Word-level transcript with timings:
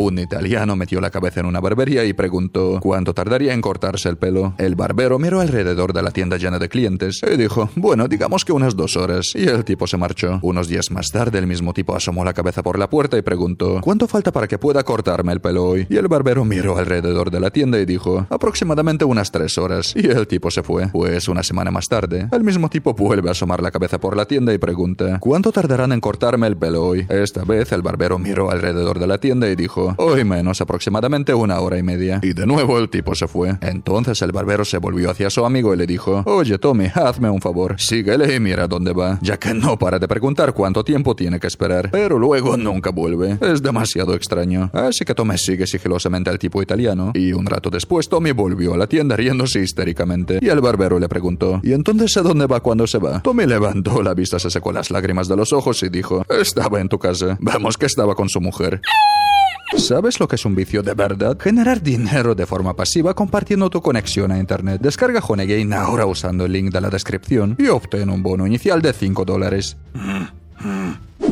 Un 0.00 0.18
italiano 0.18 0.76
metió 0.76 0.98
la 0.98 1.10
cabeza 1.10 1.40
en 1.40 1.46
una 1.46 1.60
barbería 1.60 2.06
y 2.06 2.14
preguntó 2.14 2.80
cuánto 2.80 3.12
tardaría 3.12 3.52
en 3.52 3.60
cortarse 3.60 4.08
el 4.08 4.16
pelo. 4.16 4.54
El 4.56 4.74
barbero 4.74 5.18
miró 5.18 5.40
alrededor 5.40 5.92
de 5.92 6.02
la 6.02 6.10
tienda 6.10 6.38
llena 6.38 6.58
de 6.58 6.70
clientes 6.70 7.20
y 7.22 7.36
dijo, 7.36 7.68
bueno, 7.76 8.08
digamos 8.08 8.46
que 8.46 8.52
unas 8.52 8.74
dos 8.74 8.96
horas. 8.96 9.32
Y 9.34 9.46
el 9.46 9.62
tipo 9.62 9.86
se 9.86 9.98
marchó. 9.98 10.38
Unos 10.40 10.68
días 10.68 10.90
más 10.90 11.10
tarde, 11.10 11.38
el 11.38 11.46
mismo 11.46 11.74
tipo 11.74 11.94
asomó 11.94 12.24
la 12.24 12.32
cabeza 12.32 12.62
por 12.62 12.78
la 12.78 12.88
puerta 12.88 13.18
y 13.18 13.22
preguntó, 13.22 13.82
¿cuánto 13.82 14.08
falta 14.08 14.32
para 14.32 14.48
que 14.48 14.56
pueda 14.56 14.82
cortarme 14.84 15.32
el 15.32 15.42
pelo 15.42 15.66
hoy? 15.66 15.86
Y 15.90 15.98
el 15.98 16.08
barbero 16.08 16.46
miró 16.46 16.78
alrededor 16.78 17.30
de 17.30 17.40
la 17.40 17.50
tienda 17.50 17.78
y 17.78 17.84
dijo, 17.84 18.26
aproximadamente 18.30 19.04
unas 19.04 19.30
tres 19.30 19.58
horas. 19.58 19.94
Y 19.94 20.06
el 20.06 20.26
tipo 20.26 20.50
se 20.50 20.62
fue. 20.62 20.88
Pues 20.88 21.28
una 21.28 21.42
semana 21.42 21.70
más 21.70 21.88
tarde, 21.88 22.26
el 22.32 22.42
mismo 22.42 22.70
tipo 22.70 22.94
vuelve 22.94 23.28
a 23.28 23.32
asomar 23.32 23.62
la 23.62 23.70
cabeza 23.70 24.00
por 24.00 24.16
la 24.16 24.24
tienda 24.24 24.54
y 24.54 24.58
pregunta, 24.58 25.18
¿cuánto 25.20 25.52
tardarán 25.52 25.92
en 25.92 26.00
cortarme 26.00 26.46
el 26.46 26.56
pelo 26.56 26.86
hoy? 26.86 27.04
Esta 27.10 27.44
vez 27.44 27.70
el 27.72 27.82
barbero 27.82 28.18
miró 28.18 28.50
alrededor 28.50 28.98
de 28.98 29.06
la 29.06 29.18
tienda 29.18 29.46
y 29.50 29.56
dijo, 29.56 29.89
hoy 29.98 30.24
menos 30.24 30.60
aproximadamente 30.60 31.34
una 31.34 31.60
hora 31.60 31.78
y 31.78 31.82
media. 31.82 32.20
Y 32.22 32.32
de 32.32 32.46
nuevo 32.46 32.78
el 32.78 32.88
tipo 32.88 33.14
se 33.14 33.28
fue. 33.28 33.56
Entonces 33.60 34.20
el 34.22 34.32
barbero 34.32 34.64
se 34.64 34.78
volvió 34.78 35.10
hacia 35.10 35.30
su 35.30 35.44
amigo 35.44 35.74
y 35.74 35.76
le 35.76 35.86
dijo, 35.86 36.22
oye 36.26 36.58
Tommy, 36.58 36.86
hazme 36.94 37.30
un 37.30 37.40
favor, 37.40 37.80
síguele 37.80 38.34
y 38.34 38.40
mira 38.40 38.66
dónde 38.66 38.92
va, 38.92 39.18
ya 39.22 39.38
que 39.38 39.54
no 39.54 39.78
para 39.78 39.98
de 39.98 40.08
preguntar 40.08 40.52
cuánto 40.52 40.84
tiempo 40.84 41.14
tiene 41.14 41.40
que 41.40 41.46
esperar, 41.46 41.90
pero 41.90 42.18
luego 42.18 42.56
nunca 42.56 42.90
vuelve. 42.90 43.38
Es 43.40 43.62
demasiado 43.62 44.14
extraño. 44.14 44.70
Así 44.72 45.04
que 45.04 45.14
Tommy 45.14 45.38
sigue 45.38 45.66
sigilosamente 45.66 46.30
al 46.30 46.38
tipo 46.38 46.62
italiano, 46.62 47.12
y 47.14 47.32
un 47.32 47.46
rato 47.46 47.70
después 47.70 48.08
Tommy 48.08 48.32
volvió 48.32 48.74
a 48.74 48.76
la 48.78 48.86
tienda 48.86 49.16
riéndose 49.16 49.60
histéricamente, 49.60 50.38
y 50.40 50.48
el 50.48 50.60
barbero 50.60 50.98
le 50.98 51.08
preguntó, 51.08 51.60
¿y 51.62 51.72
entonces 51.72 52.16
a 52.16 52.22
dónde 52.22 52.46
va 52.46 52.60
cuando 52.60 52.86
se 52.86 52.98
va? 52.98 53.20
Tommy 53.20 53.46
levantó 53.46 54.02
la 54.02 54.14
vista, 54.14 54.38
se 54.38 54.50
secó 54.50 54.72
las 54.72 54.90
lágrimas 54.90 55.28
de 55.28 55.36
los 55.36 55.52
ojos 55.52 55.82
y 55.82 55.88
dijo, 55.88 56.24
estaba 56.28 56.80
en 56.80 56.88
tu 56.88 56.98
casa. 56.98 57.36
Vamos 57.40 57.76
que 57.76 57.86
estaba 57.86 58.14
con 58.14 58.28
su 58.28 58.40
mujer. 58.40 58.80
¿Sabes 59.76 60.18
lo 60.18 60.26
que 60.26 60.36
es 60.36 60.44
un 60.44 60.54
vicio 60.54 60.82
de 60.82 60.94
verdad? 60.94 61.38
Generar 61.38 61.80
dinero 61.80 62.34
de 62.34 62.44
forma 62.44 62.74
pasiva 62.74 63.14
compartiendo 63.14 63.70
tu 63.70 63.80
conexión 63.80 64.32
a 64.32 64.38
Internet. 64.38 64.80
Descarga 64.80 65.20
Honeygain 65.20 65.72
ahora 65.72 66.06
usando 66.06 66.44
el 66.44 66.52
link 66.52 66.72
de 66.72 66.80
la 66.80 66.90
descripción 66.90 67.56
y 67.58 67.68
obtén 67.68 68.10
un 68.10 68.22
bono 68.22 68.46
inicial 68.46 68.82
de 68.82 68.92
5 68.92 69.24
dólares. 69.24 69.76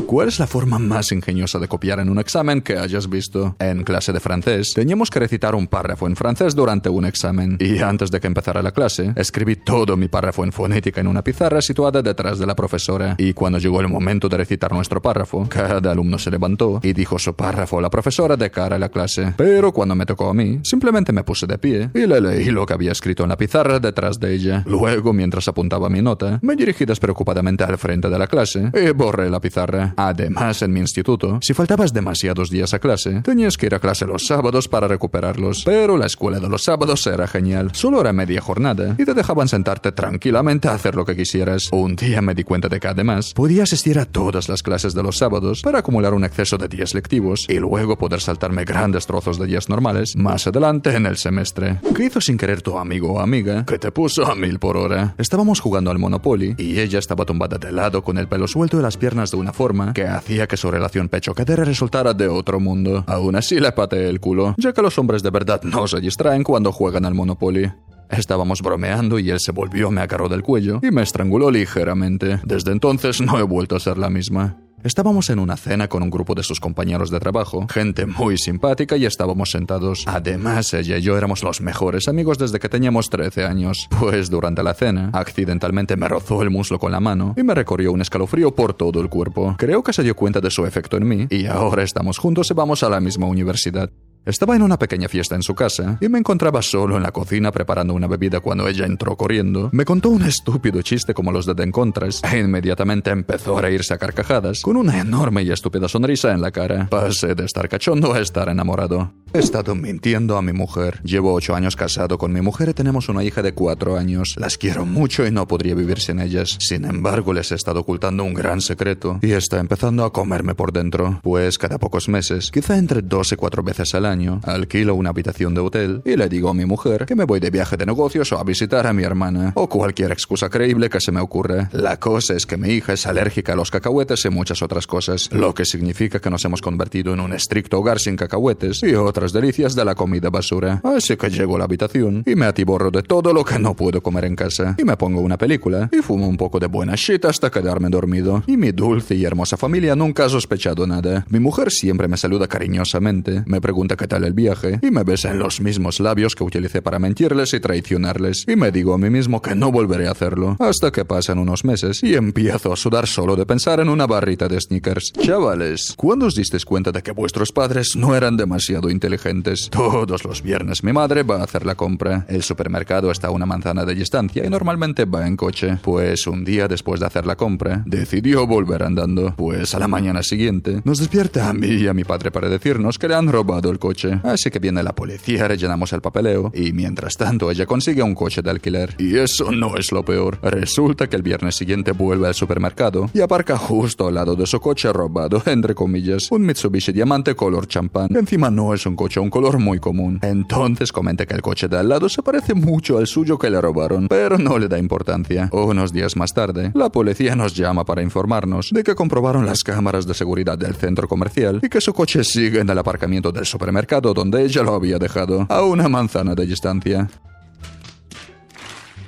¿Cuál 0.09 0.29
es 0.29 0.39
la 0.39 0.47
forma 0.47 0.79
más 0.79 1.11
ingeniosa 1.11 1.59
de 1.59 1.67
copiar 1.67 1.99
en 1.99 2.09
un 2.09 2.17
examen 2.17 2.63
que 2.63 2.79
hayas 2.79 3.11
visto? 3.11 3.55
En 3.59 3.83
clase 3.83 4.11
de 4.11 4.19
francés, 4.19 4.71
teníamos 4.73 5.11
que 5.11 5.19
recitar 5.19 5.53
un 5.53 5.67
párrafo 5.67 6.07
en 6.07 6.15
francés 6.15 6.55
durante 6.55 6.89
un 6.89 7.05
examen. 7.05 7.57
Y 7.59 7.77
antes 7.77 8.09
de 8.09 8.19
que 8.19 8.25
empezara 8.25 8.63
la 8.63 8.71
clase, 8.71 9.13
escribí 9.15 9.55
todo 9.55 9.95
mi 9.97 10.07
párrafo 10.07 10.43
en 10.43 10.51
fonética 10.51 10.99
en 10.99 11.05
una 11.05 11.23
pizarra 11.23 11.61
situada 11.61 12.01
detrás 12.01 12.39
de 12.39 12.47
la 12.47 12.55
profesora. 12.55 13.13
Y 13.19 13.33
cuando 13.33 13.59
llegó 13.59 13.81
el 13.81 13.87
momento 13.87 14.27
de 14.27 14.37
recitar 14.37 14.73
nuestro 14.73 14.99
párrafo, 14.99 15.45
cada 15.47 15.91
alumno 15.91 16.17
se 16.17 16.31
levantó 16.31 16.79
y 16.81 16.93
dijo 16.93 17.19
su 17.19 17.35
párrafo 17.35 17.77
a 17.77 17.81
la 17.83 17.91
profesora 17.91 18.35
de 18.35 18.49
cara 18.49 18.77
a 18.77 18.79
la 18.79 18.89
clase. 18.89 19.35
Pero 19.37 19.71
cuando 19.73 19.93
me 19.93 20.07
tocó 20.07 20.31
a 20.31 20.33
mí, 20.33 20.59
simplemente 20.63 21.13
me 21.13 21.23
puse 21.23 21.45
de 21.45 21.59
pie 21.59 21.91
y 21.93 22.07
le 22.07 22.19
leí 22.19 22.45
lo 22.45 22.65
que 22.65 22.73
había 22.73 22.93
escrito 22.93 23.21
en 23.21 23.29
la 23.29 23.37
pizarra 23.37 23.79
detrás 23.79 24.19
de 24.19 24.33
ella. 24.33 24.63
Luego, 24.65 25.13
mientras 25.13 25.47
apuntaba 25.47 25.87
mi 25.87 26.01
nota, 26.01 26.39
me 26.41 26.55
dirigí 26.55 26.85
despreocupadamente 26.85 27.63
al 27.63 27.77
frente 27.77 28.09
de 28.09 28.17
la 28.17 28.25
clase 28.25 28.71
y 28.73 28.89
borré 28.89 29.29
la 29.29 29.39
pizarra. 29.39 29.93
Además, 30.01 30.61
en 30.61 30.71
mi 30.71 30.79
instituto, 30.79 31.39
si 31.41 31.53
faltabas 31.53 31.91
demasiados 31.91 32.49
días 32.49 32.73
a 32.73 32.79
clase, 32.79 33.21
tenías 33.21 33.57
que 33.57 33.65
ir 33.65 33.75
a 33.75 33.79
clase 33.79 34.05
los 34.05 34.25
sábados 34.25 34.69
para 34.69 34.87
recuperarlos. 34.87 35.63
Pero 35.65 35.97
la 35.97 36.05
escuela 36.05 36.39
de 36.39 36.47
los 36.47 36.63
sábados 36.63 37.05
era 37.05 37.27
genial. 37.27 37.71
Solo 37.73 37.99
era 37.99 38.13
media 38.13 38.39
jornada 38.39 38.95
y 38.97 39.03
te 39.03 39.13
dejaban 39.13 39.49
sentarte 39.49 39.91
tranquilamente 39.91 40.69
a 40.69 40.73
hacer 40.73 40.95
lo 40.95 41.03
que 41.03 41.17
quisieras. 41.17 41.67
Un 41.73 41.97
día 41.97 42.21
me 42.21 42.33
di 42.33 42.45
cuenta 42.45 42.69
de 42.69 42.79
que 42.79 42.87
además 42.87 43.33
podía 43.33 43.63
asistir 43.63 43.99
a 43.99 44.05
todas 44.05 44.47
las 44.47 44.63
clases 44.63 44.93
de 44.93 45.03
los 45.03 45.17
sábados 45.17 45.61
para 45.63 45.79
acumular 45.79 46.13
un 46.13 46.23
exceso 46.23 46.57
de 46.57 46.69
días 46.69 46.93
lectivos 46.93 47.45
y 47.49 47.59
luego 47.59 47.97
poder 47.97 48.21
saltarme 48.21 48.63
grandes 48.63 49.05
trozos 49.05 49.37
de 49.37 49.47
días 49.47 49.67
normales 49.67 50.15
más 50.15 50.47
adelante 50.47 50.95
en 50.95 51.07
el 51.07 51.17
semestre. 51.17 51.81
¿Qué 51.93 52.05
hizo 52.05 52.21
sin 52.21 52.37
querer 52.37 52.61
tu 52.61 52.77
amigo 52.77 53.11
o 53.11 53.19
amiga 53.19 53.65
que 53.65 53.77
te 53.77 53.91
puso 53.91 54.25
a 54.25 54.35
mil 54.35 54.59
por 54.59 54.77
hora? 54.77 55.15
Estábamos 55.17 55.59
jugando 55.59 55.91
al 55.91 55.99
Monopoly 55.99 56.55
y 56.57 56.79
ella 56.79 56.99
estaba 56.99 57.25
tumbada 57.25 57.57
de 57.57 57.73
lado 57.73 58.01
con 58.01 58.17
el 58.17 58.29
pelo 58.29 58.47
suelto 58.47 58.79
y 58.79 58.81
las 58.81 58.95
piernas 58.95 59.31
de 59.31 59.37
una 59.37 59.51
forma 59.51 59.88
que 59.93 60.07
hacía 60.07 60.47
que 60.47 60.57
su 60.57 60.71
relación 60.71 61.09
pecho-cadera 61.09 61.63
resultara 61.63 62.13
de 62.13 62.27
otro 62.27 62.59
mundo. 62.59 63.03
Aún 63.07 63.35
así 63.35 63.59
le 63.59 63.71
pateé 63.71 64.09
el 64.09 64.19
culo, 64.19 64.55
ya 64.57 64.73
que 64.73 64.81
los 64.81 64.97
hombres 64.97 65.23
de 65.23 65.29
verdad 65.29 65.61
no 65.63 65.87
se 65.87 65.99
distraen 65.99 66.43
cuando 66.43 66.71
juegan 66.71 67.05
al 67.05 67.13
Monopoly. 67.13 67.71
Estábamos 68.09 68.61
bromeando 68.61 69.19
y 69.19 69.29
él 69.29 69.39
se 69.39 69.51
volvió, 69.51 69.91
me 69.91 70.01
agarró 70.01 70.29
del 70.29 70.43
cuello 70.43 70.79
y 70.81 70.91
me 70.91 71.03
estranguló 71.03 71.51
ligeramente. 71.51 72.39
Desde 72.43 72.71
entonces 72.71 73.21
no 73.21 73.37
he 73.37 73.43
vuelto 73.43 73.75
a 73.75 73.79
ser 73.79 73.97
la 73.97 74.09
misma. 74.09 74.57
Estábamos 74.83 75.29
en 75.29 75.39
una 75.39 75.57
cena 75.57 75.89
con 75.89 76.03
un 76.03 76.09
grupo 76.09 76.35
de 76.35 76.43
sus 76.43 76.61
compañeros 76.61 77.11
de 77.11 77.19
trabajo, 77.19 77.67
gente 77.69 78.05
muy 78.05 78.37
simpática 78.37 78.95
y 78.95 79.05
estábamos 79.05 79.51
sentados. 79.51 80.05
Además, 80.07 80.73
ella 80.73 80.97
y 80.97 81.01
yo 81.01 81.17
éramos 81.17 81.43
los 81.43 81.59
mejores 81.59 82.07
amigos 82.07 82.37
desde 82.37 82.59
que 82.59 82.69
teníamos 82.69 83.09
13 83.09 83.43
años. 83.43 83.89
Pues 83.99 84.29
durante 84.29 84.63
la 84.63 84.73
cena, 84.73 85.09
accidentalmente 85.13 85.97
me 85.97 86.07
rozó 86.07 86.41
el 86.41 86.49
muslo 86.49 86.79
con 86.79 86.93
la 86.93 87.01
mano 87.01 87.33
y 87.35 87.43
me 87.43 87.53
recorrió 87.53 87.91
un 87.91 88.01
escalofrío 88.01 88.55
por 88.55 88.73
todo 88.73 89.01
el 89.01 89.09
cuerpo. 89.09 89.55
Creo 89.57 89.83
que 89.83 89.91
se 89.91 90.03
dio 90.03 90.15
cuenta 90.15 90.39
de 90.39 90.49
su 90.49 90.65
efecto 90.65 90.95
en 90.95 91.07
mí 91.07 91.27
y 91.29 91.45
ahora 91.45 91.83
estamos 91.83 92.17
juntos 92.17 92.49
y 92.49 92.53
vamos 92.53 92.81
a 92.81 92.89
la 92.89 93.01
misma 93.01 93.27
universidad. 93.27 93.91
Estaba 94.29 94.55
en 94.55 94.61
una 94.61 94.77
pequeña 94.77 95.07
fiesta 95.07 95.33
en 95.33 95.41
su 95.41 95.55
casa 95.55 95.97
y 95.99 96.07
me 96.07 96.19
encontraba 96.19 96.61
solo 96.61 96.95
en 96.97 97.01
la 97.01 97.11
cocina 97.11 97.51
preparando 97.51 97.95
una 97.95 98.05
bebida 98.05 98.41
cuando 98.41 98.67
ella 98.67 98.85
entró 98.85 99.17
corriendo. 99.17 99.71
Me 99.73 99.85
contó 99.85 100.09
un 100.09 100.21
estúpido 100.21 100.83
chiste 100.83 101.15
como 101.15 101.31
los 101.31 101.47
de 101.47 101.55
The 101.55 101.63
Encontres 101.63 102.21
e 102.23 102.37
inmediatamente 102.37 103.09
empezó 103.09 103.57
a 103.57 103.61
reírse 103.63 103.95
a 103.95 103.97
carcajadas 103.97 104.61
con 104.61 104.77
una 104.77 104.99
enorme 104.99 105.41
y 105.41 105.49
estúpida 105.51 105.87
sonrisa 105.87 106.31
en 106.31 106.41
la 106.41 106.51
cara. 106.51 106.87
Pasé 106.91 107.33
de 107.33 107.45
estar 107.45 107.67
cachondo 107.67 108.13
a 108.13 108.19
estar 108.19 108.49
enamorado. 108.49 109.11
He 109.33 109.39
estado 109.39 109.73
mintiendo 109.73 110.37
a 110.37 110.43
mi 110.43 110.53
mujer. 110.53 111.01
Llevo 111.03 111.33
ocho 111.33 111.55
años 111.55 111.75
casado 111.75 112.19
con 112.19 112.31
mi 112.31 112.41
mujer 112.41 112.69
y 112.69 112.73
tenemos 112.73 113.09
una 113.09 113.23
hija 113.23 113.41
de 113.41 113.53
cuatro 113.53 113.97
años. 113.97 114.35
Las 114.37 114.59
quiero 114.59 114.85
mucho 114.85 115.25
y 115.25 115.31
no 115.31 115.47
podría 115.47 115.73
vivir 115.73 115.99
sin 115.99 116.19
ellas. 116.19 116.55
Sin 116.59 116.85
embargo, 116.85 117.33
les 117.33 117.51
he 117.51 117.55
estado 117.55 117.79
ocultando 117.79 118.23
un 118.23 118.33
gran 118.35 118.61
secreto 118.61 119.19
y 119.23 119.31
está 119.31 119.59
empezando 119.59 120.03
a 120.03 120.13
comerme 120.13 120.53
por 120.53 120.71
dentro. 120.71 121.19
Pues 121.23 121.57
cada 121.57 121.79
pocos 121.79 122.09
meses, 122.09 122.51
quizá 122.51 122.77
entre 122.77 123.01
dos 123.01 123.31
y 123.31 123.35
cuatro 123.35 123.63
veces 123.63 123.93
al 123.95 124.05
año, 124.05 124.18
alquilo 124.43 124.95
una 124.95 125.11
habitación 125.11 125.53
de 125.53 125.61
hotel 125.61 126.01
y 126.05 126.15
le 126.15 126.27
digo 126.27 126.49
a 126.49 126.53
mi 126.53 126.65
mujer 126.65 127.05
que 127.05 127.15
me 127.15 127.25
voy 127.25 127.39
de 127.39 127.49
viaje 127.49 127.77
de 127.77 127.85
negocios 127.85 128.31
o 128.31 128.39
a 128.39 128.43
visitar 128.43 128.85
a 128.87 128.93
mi 128.93 129.03
hermana 129.03 129.53
o 129.55 129.69
cualquier 129.69 130.11
excusa 130.11 130.49
creíble 130.49 130.89
que 130.89 130.99
se 130.99 131.11
me 131.11 131.21
ocurra. 131.21 131.69
La 131.71 131.99
cosa 131.99 132.33
es 132.33 132.45
que 132.45 132.57
mi 132.57 132.69
hija 132.69 132.93
es 132.93 133.05
alérgica 133.05 133.53
a 133.53 133.55
los 133.55 133.71
cacahuetes 133.71 134.25
y 134.25 134.29
muchas 134.29 134.61
otras 134.61 134.87
cosas, 134.87 135.29
lo 135.31 135.53
que 135.53 135.65
significa 135.65 136.19
que 136.19 136.29
nos 136.29 136.43
hemos 136.45 136.61
convertido 136.61 137.13
en 137.13 137.19
un 137.19 137.33
estricto 137.33 137.79
hogar 137.79 137.99
sin 137.99 138.15
cacahuetes 138.15 138.83
y 138.83 138.95
otras 138.95 139.33
delicias 139.33 139.75
de 139.75 139.85
la 139.85 139.95
comida 139.95 140.29
basura. 140.29 140.81
Así 140.83 141.15
que 141.15 141.29
llego 141.29 141.55
a 141.55 141.59
la 141.59 141.65
habitación 141.65 142.23
y 142.25 142.35
me 142.35 142.45
atiborro 142.45 142.91
de 142.91 143.03
todo 143.03 143.33
lo 143.33 143.43
que 143.45 143.59
no 143.59 143.75
puedo 143.75 144.01
comer 144.01 144.25
en 144.25 144.35
casa 144.35 144.75
y 144.77 144.83
me 144.83 144.97
pongo 144.97 145.21
una 145.21 145.37
película 145.37 145.89
y 145.91 146.01
fumo 146.01 146.27
un 146.27 146.37
poco 146.37 146.59
de 146.59 146.67
buena 146.67 146.95
shit 146.95 147.23
hasta 147.25 147.49
quedarme 147.49 147.89
dormido. 147.89 148.43
Y 148.47 148.57
mi 148.57 148.71
dulce 148.71 149.15
y 149.15 149.25
hermosa 149.25 149.57
familia 149.57 149.95
nunca 149.95 150.25
ha 150.25 150.29
sospechado 150.29 150.85
nada. 150.87 151.25
Mi 151.29 151.39
mujer 151.39 151.71
siempre 151.71 152.07
me 152.07 152.17
saluda 152.17 152.47
cariñosamente, 152.47 153.43
me 153.45 153.61
pregunta 153.61 153.95
qué 153.95 154.07
tal 154.09 154.25
el 154.25 154.33
viaje 154.33 154.79
y 154.81 154.91
me 154.91 155.03
besa 155.03 155.31
en 155.31 155.39
los 155.39 155.61
mismos 155.61 156.01
labios 156.01 156.35
que 156.35 156.43
utilicé 156.43 156.81
para 156.81 156.99
mentirles 156.99 157.53
y 157.53 157.61
traicionarles. 157.61 158.43
Y 158.45 158.57
me 158.57 158.71
digo 158.71 158.93
a 158.93 158.97
mí 158.97 159.09
mismo 159.09 159.41
que 159.41 159.55
no 159.55 159.71
volveré 159.71 160.07
a 160.07 160.11
hacerlo. 160.11 160.57
Hasta 160.59 160.91
que 160.91 161.05
pasan 161.05 161.39
unos 161.39 161.63
meses 161.63 162.03
y 162.03 162.15
empiezo 162.15 162.73
a 162.73 162.75
sudar 162.75 163.07
solo 163.07 163.37
de 163.37 163.45
pensar 163.45 163.79
en 163.79 163.87
una 163.87 164.05
barrita 164.05 164.49
de 164.49 164.59
sneakers. 164.59 165.13
Chavales, 165.13 165.93
¿cuándo 165.95 166.25
os 166.25 166.35
disteis 166.35 166.65
cuenta 166.65 166.91
de 166.91 167.01
que 167.01 167.11
vuestros 167.11 167.53
padres 167.53 167.95
no 167.95 168.15
eran 168.15 168.35
demasiado 168.35 168.89
inteligentes? 168.89 169.69
Todos 169.69 170.25
los 170.25 170.41
viernes 170.41 170.83
mi 170.83 170.93
madre 170.93 171.23
va 171.23 171.37
a 171.37 171.43
hacer 171.43 171.65
la 171.65 171.75
compra. 171.75 172.25
El 172.27 172.43
supermercado 172.43 173.11
está 173.11 173.27
a 173.27 173.31
una 173.31 173.45
manzana 173.45 173.85
de 173.85 173.95
distancia 173.95 174.45
y 174.45 174.49
normalmente 174.49 175.05
va 175.05 175.27
en 175.27 175.37
coche. 175.37 175.77
Pues 175.81 176.25
un 176.27 176.43
día 176.43 176.67
después 176.67 176.99
de 176.99 177.05
hacer 177.05 177.25
la 177.25 177.35
compra, 177.35 177.83
decidió 177.85 178.47
volver 178.47 178.83
andando. 178.83 179.35
Pues 179.37 179.75
a 179.75 179.79
la 179.79 179.87
mañana 179.87 180.23
siguiente, 180.23 180.81
nos 180.83 180.97
despierta 180.97 181.49
a 181.49 181.53
mí 181.53 181.67
y 181.67 181.87
a 181.87 181.93
mi 181.93 182.03
padre 182.03 182.31
para 182.31 182.49
decirnos 182.49 182.97
que 182.97 183.07
le 183.07 183.15
han 183.15 183.31
robado 183.31 183.69
el 183.69 183.77
coche. 183.79 183.88
Así 184.23 184.49
que 184.49 184.59
viene 184.59 184.83
la 184.83 184.93
policía, 184.93 185.47
rellenamos 185.47 185.93
el 185.93 186.01
papeleo 186.01 186.51
y 186.53 186.73
mientras 186.73 187.17
tanto 187.17 187.49
ella 187.49 187.65
consigue 187.65 188.03
un 188.03 188.15
coche 188.15 188.41
de 188.41 188.49
alquiler. 188.49 188.95
Y 188.97 189.17
eso 189.17 189.51
no 189.51 189.75
es 189.77 189.91
lo 189.91 190.03
peor. 190.03 190.39
Resulta 190.43 191.07
que 191.07 191.15
el 191.15 191.23
viernes 191.23 191.55
siguiente 191.55 191.91
vuelve 191.91 192.27
al 192.27 192.35
supermercado 192.35 193.09
y 193.13 193.21
aparca 193.21 193.57
justo 193.57 194.07
al 194.07 194.15
lado 194.15 194.35
de 194.35 194.45
su 194.45 194.59
coche 194.59 194.93
robado, 194.93 195.41
entre 195.45 195.73
comillas, 195.73 196.31
un 196.31 196.45
Mitsubishi 196.45 196.91
Diamante 196.91 197.35
color 197.35 197.67
champán. 197.67 198.15
Encima 198.15 198.49
no 198.49 198.73
es 198.73 198.85
un 198.85 198.95
coche, 198.95 199.19
un 199.19 199.29
color 199.29 199.59
muy 199.59 199.79
común. 199.79 200.19
Entonces 200.21 200.91
comenta 200.91 201.25
que 201.25 201.33
el 201.33 201.41
coche 201.41 201.67
de 201.67 201.77
al 201.77 201.89
lado 201.89 202.09
se 202.09 202.21
parece 202.21 202.53
mucho 202.53 202.97
al 202.97 203.07
suyo 203.07 203.37
que 203.37 203.49
le 203.49 203.59
robaron, 203.59 204.07
pero 204.07 204.37
no 204.37 204.57
le 204.57 204.67
da 204.67 204.77
importancia. 204.77 205.49
Unos 205.51 205.91
días 205.91 206.15
más 206.15 206.33
tarde, 206.33 206.71
la 206.75 206.89
policía 206.89 207.35
nos 207.35 207.55
llama 207.55 207.85
para 207.85 208.01
informarnos 208.01 208.69
de 208.71 208.83
que 208.83 208.95
comprobaron 208.95 209.45
las 209.45 209.63
cámaras 209.63 210.05
de 210.05 210.13
seguridad 210.13 210.57
del 210.57 210.75
centro 210.75 211.07
comercial 211.07 211.59
y 211.63 211.69
que 211.69 211.81
su 211.81 211.93
coche 211.93 212.23
sigue 212.23 212.59
en 212.59 212.69
el 212.69 212.77
aparcamiento 212.77 213.31
del 213.31 213.45
supermercado 213.45 213.78
donde 214.13 214.43
ella 214.43 214.63
lo 214.63 214.73
había 214.73 214.97
dejado, 214.97 215.45
a 215.49 215.61
una 215.61 215.87
manzana 215.87 216.35
de 216.35 216.45
distancia. 216.45 217.09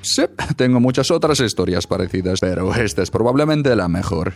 Sí, 0.01 0.23
tengo 0.55 0.79
muchas 0.79 1.11
otras 1.11 1.39
historias 1.39 1.85
parecidas, 1.85 2.39
pero 2.39 2.73
esta 2.75 3.03
es 3.03 3.11
probablemente 3.11 3.75
la 3.75 3.87
mejor. 3.87 4.33